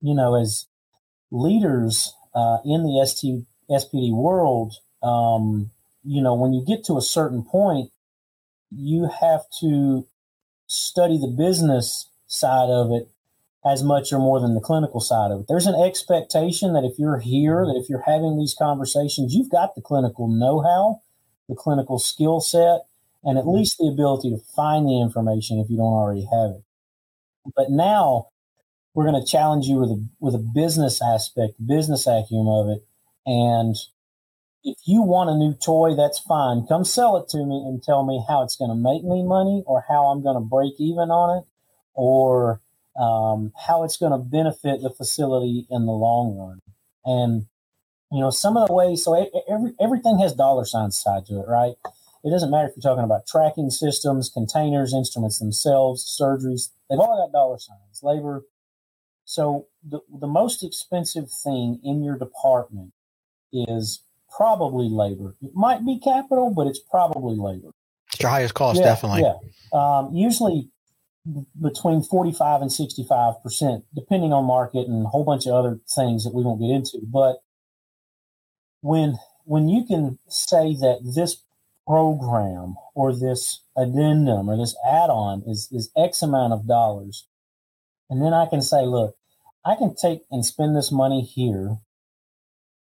you 0.01 0.15
know, 0.15 0.41
as 0.41 0.67
leaders 1.31 2.15
uh, 2.35 2.59
in 2.65 2.85
the 2.85 3.05
ST, 3.05 3.45
SPD 3.71 4.13
world, 4.13 4.75
um, 5.03 5.71
you 6.03 6.23
know, 6.23 6.35
when 6.35 6.53
you 6.53 6.65
get 6.65 6.85
to 6.85 6.97
a 6.97 7.03
certain 7.03 7.43
point, 7.43 7.91
you 8.71 9.11
have 9.21 9.43
to 9.61 10.07
study 10.67 11.19
the 11.19 11.35
business 11.37 12.09
side 12.27 12.71
of 12.71 12.91
it 12.91 13.09
as 13.65 13.83
much 13.83 14.13
or 14.13 14.19
more 14.19 14.41
than 14.41 14.55
the 14.55 14.61
clinical 14.61 15.01
side 15.01 15.31
of 15.31 15.41
it. 15.41 15.47
There's 15.49 15.67
an 15.67 15.81
expectation 15.81 16.75
that 16.75 16.85
if 16.85 16.99
you're 16.99 17.19
here, 17.19 17.65
that 17.65 17.81
if 17.83 17.89
you're 17.89 18.05
having 18.07 18.39
these 18.39 18.55
conversations, 18.59 19.35
you've 19.35 19.51
got 19.51 19.75
the 19.75 19.81
clinical 19.81 20.29
know 20.29 20.61
how, 20.61 21.01
the 21.49 21.55
clinical 21.55 21.99
skill 21.99 22.41
set, 22.41 22.83
and 23.23 23.39
at 23.39 23.45
mm-hmm. 23.45 23.57
least 23.57 23.79
the 23.79 23.89
ability 23.89 24.31
to 24.31 24.39
find 24.55 24.87
the 24.87 25.01
information 25.01 25.59
if 25.59 25.71
you 25.71 25.79
don't 25.79 25.87
already 25.87 26.29
have 26.31 26.57
it. 26.57 26.65
But 27.57 27.71
now 27.71 28.29
we're 28.93 29.11
going 29.11 29.21
to 29.21 29.31
challenge 29.31 29.67
you 29.67 29.77
with 29.77 29.91
a 29.91 30.07
with 30.21 30.35
a 30.35 30.39
business 30.55 31.01
aspect, 31.03 31.55
business 31.65 32.07
acumen 32.07 32.47
of 32.49 32.69
it, 32.69 32.85
and 33.27 33.77
if 34.63 34.79
you 34.87 35.03
want 35.03 35.29
a 35.31 35.37
new 35.37 35.55
toy, 35.55 35.95
that's 35.95 36.19
fine. 36.19 36.67
Come 36.67 36.85
sell 36.85 37.17
it 37.19 37.29
to 37.31 37.39
me 37.39 37.65
and 37.67 37.83
tell 37.83 38.05
me 38.05 38.25
how 38.27 38.43
it's 38.43 38.57
going 38.57 38.71
to 38.71 38.75
make 38.75 39.05
me 39.05 39.23
money 39.23 39.63
or 39.67 39.85
how 39.89 40.07
I'm 40.07 40.23
going 40.23 40.37
to 40.37 40.41
break 40.41 40.75
even 40.79 41.11
on 41.11 41.39
it 41.39 41.45
or 41.95 42.61
um, 42.99 43.53
how 43.67 43.85
it's 43.85 43.97
going 43.97 44.13
to 44.13 44.19
benefit 44.19 44.83
the 44.83 44.91
facility 44.91 45.67
in 45.71 45.87
the 45.87 45.93
long 45.93 46.37
run. 46.37 46.61
And, 47.05 47.47
you 48.13 48.21
know, 48.21 48.31
some 48.31 48.57
of 48.57 48.69
the 48.69 48.75
ways, 48.75 49.05
so 49.05 49.15
every, 49.49 49.73
everything 49.81 50.19
has 50.21 50.35
dollar 50.35 50.65
signs 50.65 51.03
tied 51.03 51.27
to 51.27 51.41
it, 51.41 51.49
right? 51.49 51.75
It 52.23 52.31
doesn't 52.31 52.51
matter 52.51 52.69
if 52.69 52.75
you're 52.77 52.91
talking 52.91 53.05
about 53.05 53.27
tracking 53.27 53.71
systems, 53.71 54.31
containers, 54.33 54.95
instruments 54.95 55.39
themselves, 55.39 56.05
surgeries, 56.21 56.71
they've 56.89 56.99
all 56.99 57.23
got 57.23 57.37
dollar 57.37 57.59
signs, 57.59 58.03
labor. 58.03 58.45
So 59.25 59.67
the, 59.87 60.01
the 60.09 60.27
most 60.27 60.63
expensive 60.63 61.31
thing 61.31 61.81
in 61.85 62.03
your 62.03 62.17
department 62.17 62.93
is 63.53 64.03
probably 64.35 64.89
labor. 64.89 65.35
It 65.43 65.55
might 65.55 65.85
be 65.85 65.99
capital, 65.99 66.53
but 66.55 66.67
it's 66.67 66.79
probably 66.79 67.37
labor. 67.37 67.71
It's 68.13 68.21
your 68.21 68.31
highest 68.31 68.55
cost, 68.55 68.79
yeah, 68.79 68.87
definitely. 68.87 69.23
Yeah. 69.23 69.35
Um, 69.73 70.15
usually 70.15 70.71
between 71.61 72.03
45 72.03 72.63
and 72.63 72.73
65 72.73 73.43
percent, 73.43 73.85
depending 73.95 74.33
on 74.33 74.45
market 74.45 74.87
and 74.87 75.07
a 75.07 75.09
whole 75.09 75.25
bunch 75.25 75.47
of 75.47 75.55
other 75.55 75.81
things 75.95 76.25
that 76.25 76.35
we 76.35 76.43
won't 76.43 76.61
get 76.61 76.71
into. 76.71 76.99
But 77.03 77.37
when 78.83 79.17
when 79.45 79.69
you 79.69 79.85
can 79.87 80.19
say 80.29 80.75
that 80.75 81.13
this 81.15 81.43
program 81.87 82.75
or 82.95 83.15
this 83.15 83.63
addendum 83.77 84.49
or 84.49 84.57
this 84.57 84.77
add-on 84.87 85.43
is 85.47 85.69
is 85.73 85.91
X 85.97 86.23
amount 86.23 86.53
of 86.53 86.67
dollars, 86.67 87.27
and 88.11 88.23
then 88.23 88.35
I 88.35 88.47
can 88.47 88.61
say, 88.61 88.85
look, 88.85 89.17
I 89.65 89.77
can 89.77 89.95
take 89.95 90.23
and 90.31 90.45
spend 90.45 90.77
this 90.77 90.93
money 90.93 91.23
here, 91.23 91.79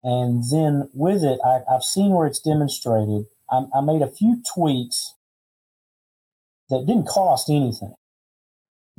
and 0.03 0.43
then 0.51 0.89
with 0.95 1.23
it, 1.23 1.39
I, 1.45 1.61
have 1.71 1.83
seen 1.83 2.13
where 2.13 2.27
it's 2.27 2.41
demonstrated. 2.41 3.27
I, 3.51 3.65
I 3.75 3.81
made 3.83 4.01
a 4.01 4.11
few 4.11 4.43
tweaks 4.55 5.15
that 6.71 6.87
didn't 6.87 7.07
cost 7.07 7.51
anything 7.51 7.95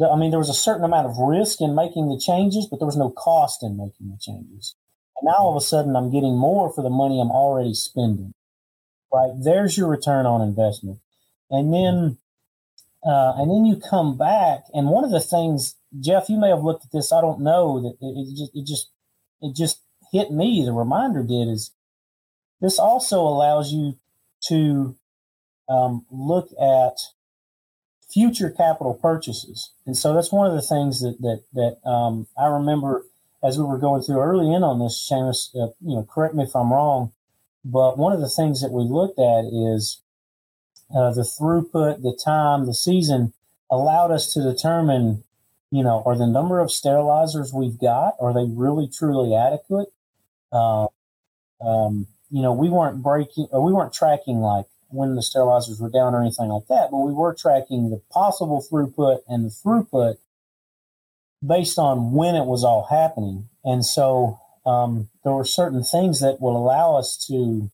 I 0.01 0.15
mean, 0.15 0.31
there 0.31 0.39
was 0.39 0.49
a 0.49 0.53
certain 0.53 0.83
amount 0.83 1.07
of 1.07 1.17
risk 1.17 1.61
in 1.61 1.75
making 1.75 2.09
the 2.09 2.19
changes, 2.19 2.67
but 2.69 2.79
there 2.79 2.87
was 2.87 2.97
no 2.97 3.11
cost 3.11 3.61
in 3.61 3.77
making 3.77 4.09
the 4.09 4.17
changes. 4.19 4.75
And 5.17 5.27
now 5.27 5.37
all 5.37 5.51
of 5.51 5.61
a 5.61 5.65
sudden, 5.65 5.95
I'm 5.95 6.11
getting 6.11 6.37
more 6.37 6.73
for 6.73 6.81
the 6.81 6.89
money 6.89 7.19
I'm 7.19 7.31
already 7.31 7.73
spending. 7.73 8.33
Right 9.13 9.31
there's 9.43 9.77
your 9.77 9.89
return 9.89 10.25
on 10.25 10.41
investment, 10.41 10.99
and 11.51 11.71
then 11.71 12.17
uh, 13.05 13.33
and 13.37 13.51
then 13.51 13.65
you 13.65 13.77
come 13.77 14.17
back. 14.17 14.63
And 14.73 14.87
one 14.87 15.03
of 15.03 15.11
the 15.11 15.19
things, 15.19 15.75
Jeff, 15.99 16.29
you 16.29 16.39
may 16.39 16.49
have 16.49 16.63
looked 16.63 16.85
at 16.85 16.91
this. 16.91 17.11
I 17.11 17.21
don't 17.21 17.41
know 17.41 17.79
that 17.81 17.97
it, 18.01 18.27
it 18.27 18.35
just 18.35 18.51
it 18.55 18.65
just 18.65 18.89
it 19.41 19.55
just 19.55 19.81
hit 20.11 20.31
me. 20.31 20.65
The 20.65 20.73
reminder 20.73 21.21
did 21.21 21.47
is 21.47 21.71
this 22.59 22.79
also 22.79 23.21
allows 23.21 23.71
you 23.71 23.99
to 24.47 24.95
um, 25.69 26.05
look 26.09 26.49
at 26.59 26.97
future 28.13 28.49
capital 28.49 28.93
purchases. 28.93 29.71
And 29.85 29.97
so 29.97 30.13
that's 30.13 30.31
one 30.31 30.47
of 30.47 30.53
the 30.53 30.61
things 30.61 31.01
that 31.01 31.17
that 31.21 31.43
that 31.53 31.89
um, 31.89 32.27
I 32.37 32.47
remember 32.47 33.05
as 33.43 33.57
we 33.57 33.65
were 33.65 33.77
going 33.77 34.01
through 34.01 34.21
early 34.21 34.53
in 34.53 34.63
on 34.63 34.79
this, 34.79 35.09
Seamus. 35.11 35.49
Uh, 35.55 35.73
you 35.81 35.95
know, 35.95 36.07
correct 36.09 36.35
me 36.35 36.43
if 36.43 36.55
I'm 36.55 36.71
wrong, 36.71 37.11
but 37.65 37.97
one 37.97 38.13
of 38.13 38.21
the 38.21 38.29
things 38.29 38.61
that 38.61 38.71
we 38.71 38.83
looked 38.83 39.19
at 39.19 39.45
is 39.45 40.01
uh, 40.95 41.11
the 41.11 41.23
throughput, 41.23 42.01
the 42.01 42.17
time, 42.23 42.65
the 42.65 42.73
season 42.73 43.33
allowed 43.69 44.11
us 44.11 44.31
to 44.33 44.41
determine, 44.41 45.23
you 45.71 45.83
know, 45.83 46.03
are 46.05 46.17
the 46.17 46.27
number 46.27 46.59
of 46.59 46.69
sterilizers 46.69 47.53
we've 47.53 47.79
got 47.79 48.13
are 48.21 48.33
they 48.33 48.45
really 48.49 48.87
truly 48.87 49.35
adequate? 49.35 49.89
Uh, 50.51 50.87
um, 51.61 52.07
you 52.29 52.41
know, 52.41 52.53
we 52.53 52.69
weren't 52.69 53.01
breaking, 53.01 53.47
or 53.51 53.63
we 53.63 53.73
weren't 53.73 53.93
tracking 53.93 54.37
like 54.37 54.65
when 54.93 55.15
the 55.15 55.21
sterilizers 55.21 55.81
were 55.81 55.89
down 55.89 56.13
or 56.13 56.21
anything 56.21 56.49
like 56.49 56.67
that, 56.69 56.89
but 56.91 56.99
we 56.99 57.13
were 57.13 57.33
tracking 57.33 57.89
the 57.89 58.01
possible 58.11 58.63
throughput 58.71 59.19
and 59.27 59.45
the 59.45 59.49
throughput 59.49 60.15
based 61.45 61.77
on 61.77 62.13
when 62.13 62.35
it 62.35 62.45
was 62.45 62.63
all 62.63 62.87
happening. 62.89 63.49
And 63.63 63.83
so 63.85 64.39
um, 64.65 65.09
there 65.23 65.33
were 65.33 65.45
certain 65.45 65.83
things 65.83 66.21
that 66.21 66.39
will 66.39 66.55
allow 66.55 66.95
us 66.95 67.17
to 67.27 67.71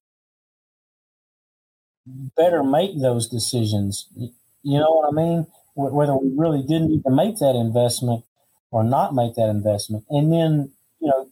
better 2.37 2.63
make 2.63 2.99
those 2.99 3.27
decisions. 3.27 4.07
You 4.15 4.79
know 4.79 4.91
what 4.91 5.09
I 5.09 5.15
mean? 5.15 5.47
Whether 5.75 6.15
we 6.15 6.31
really 6.35 6.61
didn't 6.61 6.89
need 6.89 7.03
to 7.03 7.11
make 7.11 7.37
that 7.37 7.55
investment 7.55 8.23
or 8.71 8.83
not 8.83 9.13
make 9.13 9.35
that 9.35 9.49
investment. 9.49 10.05
And 10.09 10.31
then, 10.31 10.71
you 10.99 11.09
know, 11.09 11.29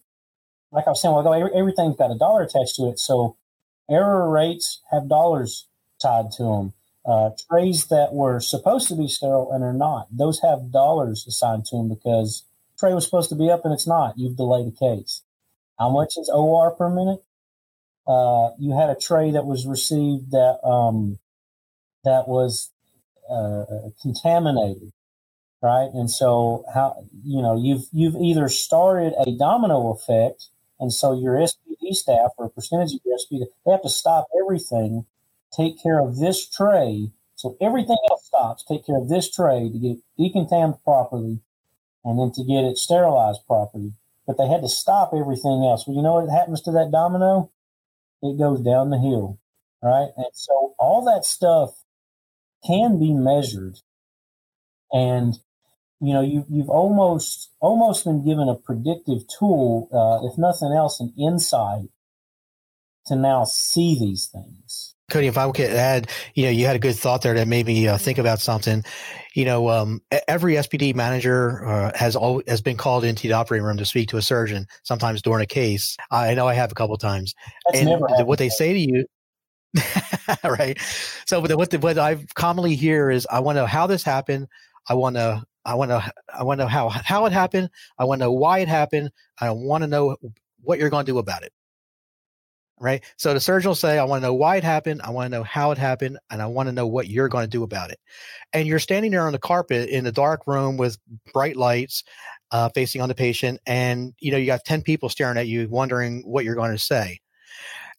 like 0.72 0.86
I 0.86 0.92
was 0.92 1.02
saying, 1.02 1.16
well, 1.16 1.50
everything's 1.56 1.98
got 1.98 2.12
a 2.12 2.18
dollar 2.18 2.44
attached 2.44 2.76
to 2.76 2.90
it. 2.90 3.00
So 3.00 3.38
error 3.90 4.30
rates 4.30 4.82
have 4.92 5.10
dollars 5.10 5.68
tied 6.02 6.32
to 6.38 6.44
them. 6.44 6.74
Uh, 7.06 7.32
trays 7.50 7.88
that 7.88 8.14
were 8.14 8.40
supposed 8.40 8.88
to 8.90 8.96
be 8.96 9.08
sterile 9.08 9.52
and 9.54 9.64
are 9.64 9.74
not, 9.74 10.08
those 10.12 10.42
have 10.42 10.72
dollars 10.72 11.26
assigned 11.28 11.66
to 11.66 11.78
them 11.78 11.90
because 11.90 12.44
tray 12.80 12.94
was 12.94 13.06
supposed 13.06 13.30
to 13.30 13.36
be 13.36 13.50
up 13.52 13.66
and 13.66 13.74
it's 13.74 13.88
not. 13.88 14.16
You've 14.18 14.38
delayed 14.38 14.68
a 14.68 14.72
case. 14.72 15.24
How 15.80 15.90
much 15.90 16.18
is 16.18 16.30
OR 16.34 16.72
per 16.72 16.90
minute? 16.90 17.24
Uh, 18.08 18.52
you 18.60 18.74
had 18.78 18.90
a 18.90 18.96
tray 18.96 19.32
that 19.32 19.46
was 19.46 19.66
received 19.66 20.32
that 20.32 20.60
um, 20.68 21.20
that 22.06 22.28
was 22.28 22.72
uh, 23.30 23.66
contaminated, 24.02 24.92
right? 25.62 25.90
And 25.94 26.12
so 26.12 26.66
how 26.74 27.06
you 27.24 27.42
know 27.42 27.58
you've 27.62 27.86
you've 27.94 28.16
either 28.16 28.50
started 28.50 29.14
a 29.20 29.32
domino 29.38 29.92
effect, 29.92 30.48
and 30.80 30.94
so 30.94 31.20
your 31.20 31.36
SPD 31.36 31.94
staff 31.94 32.32
or 32.38 32.46
a 32.48 32.50
percentage 32.52 32.94
of 32.94 33.02
your 33.06 33.18
SPD 33.18 33.46
they 33.66 33.72
have 33.72 33.84
to 33.84 33.90
stop 33.90 34.28
everything 34.42 35.06
take 35.56 35.82
care 35.82 36.00
of 36.00 36.18
this 36.18 36.50
tray. 36.50 37.12
So 37.36 37.56
everything 37.62 37.98
else 38.10 38.26
stops. 38.26 38.64
Take 38.64 38.86
care 38.86 38.98
of 38.98 39.10
this 39.10 39.30
tray 39.30 39.70
to 39.70 39.78
get 39.78 39.98
it 39.98 40.04
decontaminated 40.20 40.84
properly 40.84 41.40
and 42.04 42.20
then 42.20 42.32
to 42.34 42.44
get 42.44 42.64
it 42.64 42.78
sterilized 42.78 43.42
properly. 43.46 43.94
But 44.26 44.38
they 44.38 44.48
had 44.48 44.62
to 44.62 44.70
stop 44.70 45.12
everything 45.14 45.64
else. 45.64 45.86
Well, 45.88 45.96
you 45.96 46.02
know 46.02 46.16
what 46.16 46.30
happens 46.30 46.62
to 46.64 46.72
that 46.72 46.92
domino? 46.92 47.52
It 48.22 48.38
goes 48.38 48.62
down 48.62 48.90
the 48.90 48.98
hill, 48.98 49.40
right? 49.82 50.10
And 50.18 50.28
so 50.34 50.76
all 50.80 51.06
that 51.06 51.26
stuff 51.26 51.84
can 52.66 53.00
be 53.00 53.14
measured. 53.14 53.80
And 54.92 55.36
you 56.00 56.14
know, 56.14 56.22
you, 56.22 56.46
you've 56.50 56.70
almost 56.70 57.50
almost 57.60 58.06
been 58.06 58.24
given 58.24 58.50
a 58.50 58.56
predictive 58.56 59.28
tool, 59.28 59.90
uh, 59.92 60.28
if 60.28 60.38
nothing 60.38 60.72
else, 60.72 61.00
an 61.00 61.14
insight 61.18 61.90
to 63.08 63.16
now 63.16 63.44
see 63.46 63.98
these 63.98 64.28
things 64.28 64.87
Cody, 65.10 65.28
if 65.28 65.38
I 65.38 65.50
could 65.52 65.70
add, 65.70 66.10
you 66.34 66.44
know, 66.44 66.50
you 66.50 66.66
had 66.66 66.76
a 66.76 66.80
good 66.80 66.96
thought 66.96 67.22
there 67.22 67.34
that 67.36 67.48
made 67.48 67.66
me 67.66 67.88
uh, 67.88 67.98
think 67.98 68.18
about 68.18 68.42
something. 68.42 68.84
You 69.36 69.46
know, 69.46 69.70
um, 69.70 70.02
every 70.28 70.56
SPD 70.56 70.94
manager 70.96 71.66
uh, 71.66 71.92
has 71.96 72.18
all 72.18 72.42
has 72.46 72.62
been 72.62 72.76
called 72.76 73.06
into 73.06 73.30
the 73.30 73.34
operating 73.34 73.66
room 73.66 73.78
to 73.78 73.86
speak 73.86 74.10
to 74.10 74.18
a 74.18 74.22
surgeon. 74.22 74.68
Sometimes 74.84 75.22
during 75.22 75.42
a 75.42 75.48
case, 75.48 75.96
I 76.12 76.34
know 76.34 76.46
I 76.46 76.56
have 76.56 76.74
a 76.74 76.76
couple 76.76 76.98
times. 76.98 77.34
That's 77.68 77.86
and 77.86 78.28
what 78.28 78.38
they 78.38 78.50
say 78.50 78.74
to 78.74 78.80
you, 78.80 79.06
right? 80.44 80.78
So, 81.26 81.40
what 81.40 81.70
the, 81.70 81.80
what 81.80 81.98
I 81.98 82.26
commonly 82.36 82.76
hear 82.76 83.10
is, 83.10 83.26
I 83.32 83.40
want 83.40 83.56
to 83.56 83.62
know 83.62 83.66
how 83.66 83.88
this 83.88 84.04
happened. 84.04 84.48
I 84.90 84.96
want 84.96 85.16
to 85.16 85.42
I 85.64 85.76
want 85.76 85.92
to 85.92 86.12
I 86.38 86.44
want 86.44 86.60
to 86.60 86.66
know 86.66 86.70
how 86.70 86.90
how 86.90 87.26
it 87.28 87.32
happened. 87.32 87.70
I 87.98 88.04
want 88.04 88.20
to 88.20 88.26
know 88.26 88.34
why 88.34 88.60
it 88.60 88.68
happened. 88.68 89.12
I 89.40 89.52
want 89.52 89.84
to 89.84 89.88
know 89.88 90.18
what 90.64 90.80
you're 90.80 90.90
going 90.90 91.06
to 91.06 91.12
do 91.14 91.18
about 91.18 91.44
it 91.44 91.54
right? 92.80 93.04
So 93.18 93.34
the 93.34 93.40
surgeon 93.40 93.70
will 93.70 93.76
say, 93.76 93.98
I 93.98 94.04
want 94.04 94.22
to 94.22 94.28
know 94.28 94.34
why 94.34 94.58
it 94.58 94.64
happened, 94.64 95.02
I 95.04 95.10
want 95.10 95.26
to 95.32 95.38
know 95.38 95.44
how 95.44 95.72
it 95.72 95.78
happened, 95.78 96.20
and 96.30 96.42
I 96.42 96.46
want 96.48 96.68
to 96.68 96.74
know 96.74 96.88
what 96.88 97.08
you're 97.08 97.30
going 97.30 97.44
to 97.44 97.50
do 97.50 97.64
about 97.64 97.92
it. 97.92 98.00
And 98.54 98.68
you're 98.68 98.80
standing 98.80 99.12
there 99.12 99.26
on 99.26 99.34
the 99.34 99.40
carpet 99.40 99.90
in 99.90 100.06
a 100.06 100.12
dark 100.12 100.48
room 100.48 100.78
with 100.78 100.98
bright 101.34 101.58
lights 101.58 102.04
uh, 102.52 102.70
facing 102.70 103.02
on 103.02 103.10
the 103.10 103.16
patient, 103.16 103.60
and 103.66 104.14
you 104.20 104.32
know 104.32 104.38
you 104.38 104.46
got 104.46 104.64
ten 104.64 104.82
people 104.82 105.10
staring 105.10 105.38
at 105.38 105.48
you, 105.48 105.68
wondering 105.70 106.22
what 106.26 106.46
you're 106.46 106.56
going 106.56 106.72
to 106.72 106.78
say. 106.78 107.20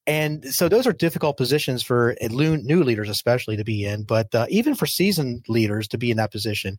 And 0.07 0.43
so 0.47 0.71
those 0.71 0.87
are 0.87 0.95
difficult 0.95 1.37
positions 1.37 1.83
for 1.83 2.17
new 2.23 2.83
leaders, 2.83 3.11
especially 3.11 3.59
to 3.59 3.65
be 3.65 3.85
in, 3.85 4.05
but 4.05 4.35
uh, 4.35 4.47
even 4.49 4.75
for 4.75 4.87
seasoned 4.87 5.45
leaders 5.49 5.87
to 5.89 5.99
be 5.99 6.11
in 6.11 6.17
that 6.17 6.33
position. 6.33 6.79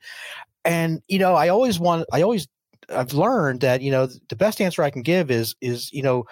And 0.65 1.03
you 1.07 1.19
know, 1.19 1.35
I 1.35 1.49
always 1.49 1.79
want, 1.79 2.07
I 2.12 2.23
always, 2.23 2.47
I've 2.89 3.13
learned 3.13 3.62
that 3.62 3.81
you 3.81 3.91
know 3.91 4.07
the 4.29 4.35
best 4.35 4.59
answer 4.59 4.81
I 4.81 4.89
can 4.89 5.03
give 5.03 5.29
is 5.29 5.55
is 5.62 5.93
you 5.93 6.01
know 6.01 6.25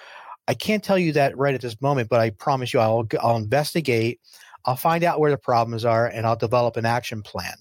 I 0.47 0.53
can't 0.53 0.83
tell 0.83 0.97
you 0.97 1.11
that 1.13 1.37
right 1.37 1.53
at 1.53 1.61
this 1.61 1.81
moment, 1.81 2.09
but 2.09 2.19
I 2.19 2.29
promise 2.29 2.73
you 2.73 2.79
I'll, 2.79 3.07
I'll 3.21 3.37
investigate, 3.37 4.19
I'll 4.65 4.75
find 4.75 5.03
out 5.03 5.19
where 5.19 5.31
the 5.31 5.37
problems 5.37 5.85
are, 5.85 6.07
and 6.07 6.25
I'll 6.25 6.35
develop 6.35 6.77
an 6.77 6.85
action 6.85 7.21
plan. 7.21 7.55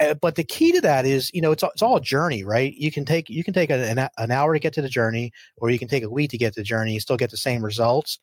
Uh, 0.00 0.14
but 0.14 0.34
the 0.34 0.44
key 0.44 0.72
to 0.72 0.80
that 0.80 1.04
is, 1.04 1.30
you 1.32 1.40
know, 1.40 1.52
it's, 1.52 1.62
it's 1.62 1.82
all 1.82 1.96
a 1.96 2.00
journey, 2.00 2.44
right? 2.44 2.74
You 2.74 2.90
can 2.90 3.04
take 3.04 3.28
you 3.28 3.44
can 3.44 3.54
take 3.54 3.70
an, 3.70 4.08
an 4.16 4.30
hour 4.30 4.52
to 4.52 4.58
get 4.58 4.72
to 4.74 4.82
the 4.82 4.88
journey, 4.88 5.32
or 5.58 5.70
you 5.70 5.78
can 5.78 5.88
take 5.88 6.02
a 6.02 6.10
week 6.10 6.30
to 6.30 6.38
get 6.38 6.54
to 6.54 6.60
the 6.60 6.64
journey. 6.64 6.92
You 6.92 7.00
still 7.00 7.16
get 7.16 7.30
the 7.30 7.36
same 7.36 7.64
results. 7.64 8.18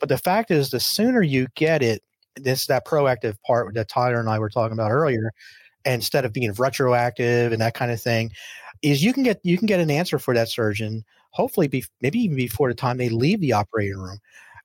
But 0.00 0.08
the 0.08 0.18
fact 0.18 0.50
is, 0.50 0.70
the 0.70 0.80
sooner 0.80 1.22
you 1.22 1.46
get 1.54 1.82
it, 1.82 2.02
this 2.36 2.62
is 2.62 2.66
that 2.66 2.86
proactive 2.86 3.36
part 3.46 3.72
that 3.74 3.88
Tyler 3.88 4.20
and 4.20 4.28
I 4.28 4.38
were 4.38 4.50
talking 4.50 4.72
about 4.72 4.90
earlier, 4.90 5.32
instead 5.84 6.24
of 6.24 6.32
being 6.32 6.52
retroactive 6.52 7.52
and 7.52 7.60
that 7.62 7.74
kind 7.74 7.92
of 7.92 8.00
thing, 8.00 8.32
is 8.82 9.02
you 9.02 9.12
can 9.12 9.22
get 9.22 9.40
you 9.42 9.56
can 9.56 9.66
get 9.66 9.80
an 9.80 9.90
answer 9.90 10.18
for 10.18 10.34
that 10.34 10.48
surgeon 10.48 11.04
hopefully 11.34 11.68
be, 11.68 11.84
maybe 12.00 12.20
even 12.20 12.36
before 12.36 12.68
the 12.68 12.74
time 12.74 12.96
they 12.96 13.08
leave 13.08 13.40
the 13.40 13.52
operating 13.52 13.98
room. 13.98 14.18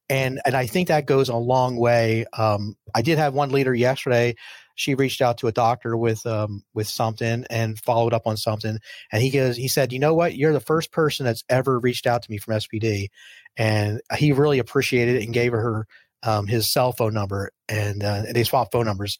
And, 0.08 0.39
and 0.45 0.55
I 0.55 0.65
think 0.65 0.88
that 0.88 1.05
goes 1.05 1.29
a 1.29 1.36
long 1.36 1.77
way. 1.77 2.25
Um, 2.38 2.75
I 2.95 3.01
did 3.01 3.17
have 3.17 3.34
one 3.34 3.51
leader 3.51 3.73
yesterday. 3.73 4.36
She 4.75 4.95
reached 4.95 5.21
out 5.21 5.39
to 5.39 5.47
a 5.47 5.51
doctor 5.51 5.97
with 5.97 6.25
um, 6.25 6.63
with 6.73 6.88
something 6.88 7.45
and 7.49 7.77
followed 7.77 8.13
up 8.13 8.25
on 8.25 8.38
something. 8.38 8.79
And 9.12 9.21
he 9.21 9.29
goes, 9.29 9.58
he 9.58 9.67
said, 9.67 9.91
you 9.91 9.99
know 9.99 10.13
what? 10.13 10.36
You're 10.36 10.53
the 10.53 10.62
first 10.62 10.91
person 10.91 11.25
that's 11.25 11.43
ever 11.49 11.79
reached 11.79 12.08
out 12.08 12.23
to 12.23 12.32
me 12.32 12.38
from 12.38 12.55
SPD, 12.55 13.10
and 13.58 13.99
he 14.17 14.32
really 14.32 14.58
appreciated 14.58 15.17
it 15.17 15.25
and 15.25 15.34
gave 15.34 15.51
her 15.51 15.86
um, 16.23 16.47
his 16.47 16.71
cell 16.71 16.93
phone 16.93 17.13
number, 17.13 17.51
and, 17.67 18.03
uh, 18.03 18.23
and 18.27 18.36
they 18.36 18.43
swapped 18.45 18.71
phone 18.71 18.86
numbers. 18.86 19.19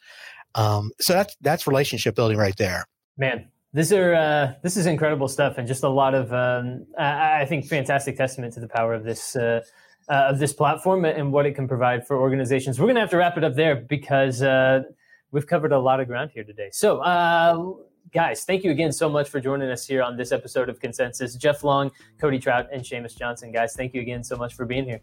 Um, 0.56 0.92
so 1.00 1.14
that's 1.14 1.36
that's 1.42 1.68
relationship 1.68 2.16
building 2.16 2.38
right 2.38 2.56
there. 2.58 2.86
Man, 3.18 3.50
these 3.74 3.94
are 3.94 4.14
uh, 4.14 4.54
this 4.64 4.78
is 4.78 4.86
incredible 4.86 5.28
stuff, 5.28 5.58
and 5.58 5.68
just 5.68 5.84
a 5.84 5.90
lot 5.90 6.16
of 6.16 6.34
um, 6.34 6.86
I, 6.98 7.42
I, 7.42 7.46
think 7.46 7.68
fantastic 7.68 8.18
testament 8.18 8.54
to 8.56 8.60
the 8.60 8.68
power 8.68 8.94
of 8.94 9.04
this 9.04 9.36
uh, 9.36 9.62
uh, 10.10 10.30
of 10.30 10.40
this 10.40 10.54
platform 10.54 11.06
and 11.06 11.32
what 11.32 11.46
it 11.46 11.54
can 11.54 11.68
provide 11.68 12.08
for 12.08 12.20
organizations. 12.20 12.80
We're 12.80 12.88
going 12.88 12.96
to 12.96 13.02
have 13.02 13.12
to 13.12 13.18
wrap 13.18 13.38
it 13.38 13.44
up 13.44 13.56
there 13.56 13.76
because 13.76 14.42
uh, 14.42 14.84
we've 15.32 15.46
covered 15.46 15.72
a 15.72 15.80
lot 15.80 16.00
of 16.00 16.08
ground 16.08 16.32
here 16.34 16.44
today. 16.44 16.70
So, 16.72 17.00
uh, 17.00 17.74
guys, 18.12 18.44
thank 18.44 18.64
you 18.64 18.72
again 18.72 18.92
so 18.92 19.08
much 19.08 19.30
for 19.30 19.40
joining 19.40 19.70
us 19.70 19.86
here 19.86 20.02
on 20.02 20.18
this 20.18 20.32
episode 20.32 20.68
of 20.68 20.80
Consensus. 20.80 21.36
Jeff 21.36 21.64
Long, 21.64 21.92
Cody 22.20 22.40
Trout, 22.40 22.68
and 22.72 22.82
Seamus 22.82 23.16
Johnson. 23.16 23.52
Guys, 23.52 23.76
thank 23.76 23.94
you 23.94 24.02
again 24.02 24.24
so 24.24 24.36
much 24.36 24.56
for 24.56 24.66
being 24.66 24.86
here. 24.86 25.02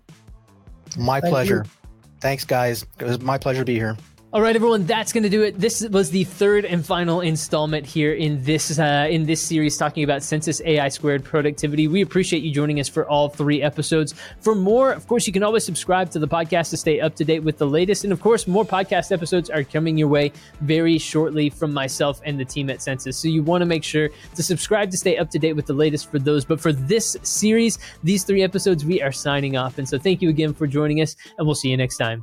My 0.99 1.21
thank 1.21 1.33
pleasure. 1.33 1.63
You. 1.65 1.91
Thanks, 2.21 2.45
guys. 2.45 2.85
It 2.99 3.05
was 3.05 3.21
my 3.21 3.39
pleasure 3.39 3.61
to 3.61 3.65
be 3.65 3.75
here. 3.75 3.97
All 4.37 4.42
right, 4.42 4.55
everyone, 4.55 4.85
that's 4.85 5.14
going 5.14 5.22
to 5.22 5.31
do 5.31 5.40
it. 5.44 5.59
This 5.59 5.88
was 5.88 6.11
the 6.11 6.25
third 6.25 6.66
and 6.66 6.85
final 6.85 7.22
installment 7.22 7.87
here 7.87 8.12
in 8.12 8.44
this 8.44 8.79
uh, 8.79 9.07
in 9.09 9.25
this 9.25 9.40
series 9.40 9.79
talking 9.79 10.05
about 10.05 10.22
Census 10.22 10.61
AI 10.66 10.90
squared 10.90 11.25
productivity. 11.25 11.88
We 11.88 12.03
appreciate 12.03 12.42
you 12.42 12.53
joining 12.53 12.79
us 12.79 12.87
for 12.87 13.09
all 13.09 13.31
three 13.31 13.62
episodes. 13.62 14.14
For 14.42 14.55
more, 14.55 14.92
of 14.92 15.07
course, 15.07 15.27
you 15.27 15.33
can 15.33 15.42
always 15.42 15.64
subscribe 15.64 16.11
to 16.11 16.18
the 16.18 16.29
podcast 16.29 16.68
to 16.68 16.77
stay 16.77 17.01
up 17.01 17.14
to 17.14 17.25
date 17.25 17.44
with 17.44 17.57
the 17.57 17.66
latest. 17.66 18.05
And 18.05 18.12
of 18.12 18.20
course, 18.20 18.46
more 18.46 18.66
podcast 18.66 19.11
episodes 19.11 19.49
are 19.49 19.64
coming 19.64 19.96
your 19.96 20.09
way 20.09 20.33
very 20.61 20.99
shortly 20.99 21.49
from 21.49 21.72
myself 21.72 22.20
and 22.27 22.38
the 22.38 22.44
team 22.44 22.68
at 22.68 22.83
Census. 22.83 23.16
So 23.16 23.29
you 23.29 23.42
want 23.42 23.62
to 23.62 23.66
make 23.66 23.85
sure 23.85 24.11
to 24.35 24.42
subscribe 24.42 24.90
to 24.90 24.99
stay 24.99 25.16
up 25.16 25.31
to 25.31 25.38
date 25.38 25.55
with 25.55 25.64
the 25.64 25.72
latest 25.72 26.11
for 26.11 26.18
those. 26.18 26.44
But 26.44 26.61
for 26.61 26.75
this 26.75 27.16
series, 27.22 27.79
these 28.05 28.22
three 28.22 28.42
episodes, 28.42 28.85
we 28.85 29.01
are 29.01 29.12
signing 29.12 29.57
off. 29.57 29.79
And 29.79 29.88
so 29.88 29.99
thank 29.99 30.20
you 30.20 30.29
again 30.29 30.53
for 30.53 30.66
joining 30.66 31.01
us, 31.01 31.16
and 31.38 31.46
we'll 31.46 31.55
see 31.55 31.70
you 31.70 31.77
next 31.79 31.96
time. 31.96 32.22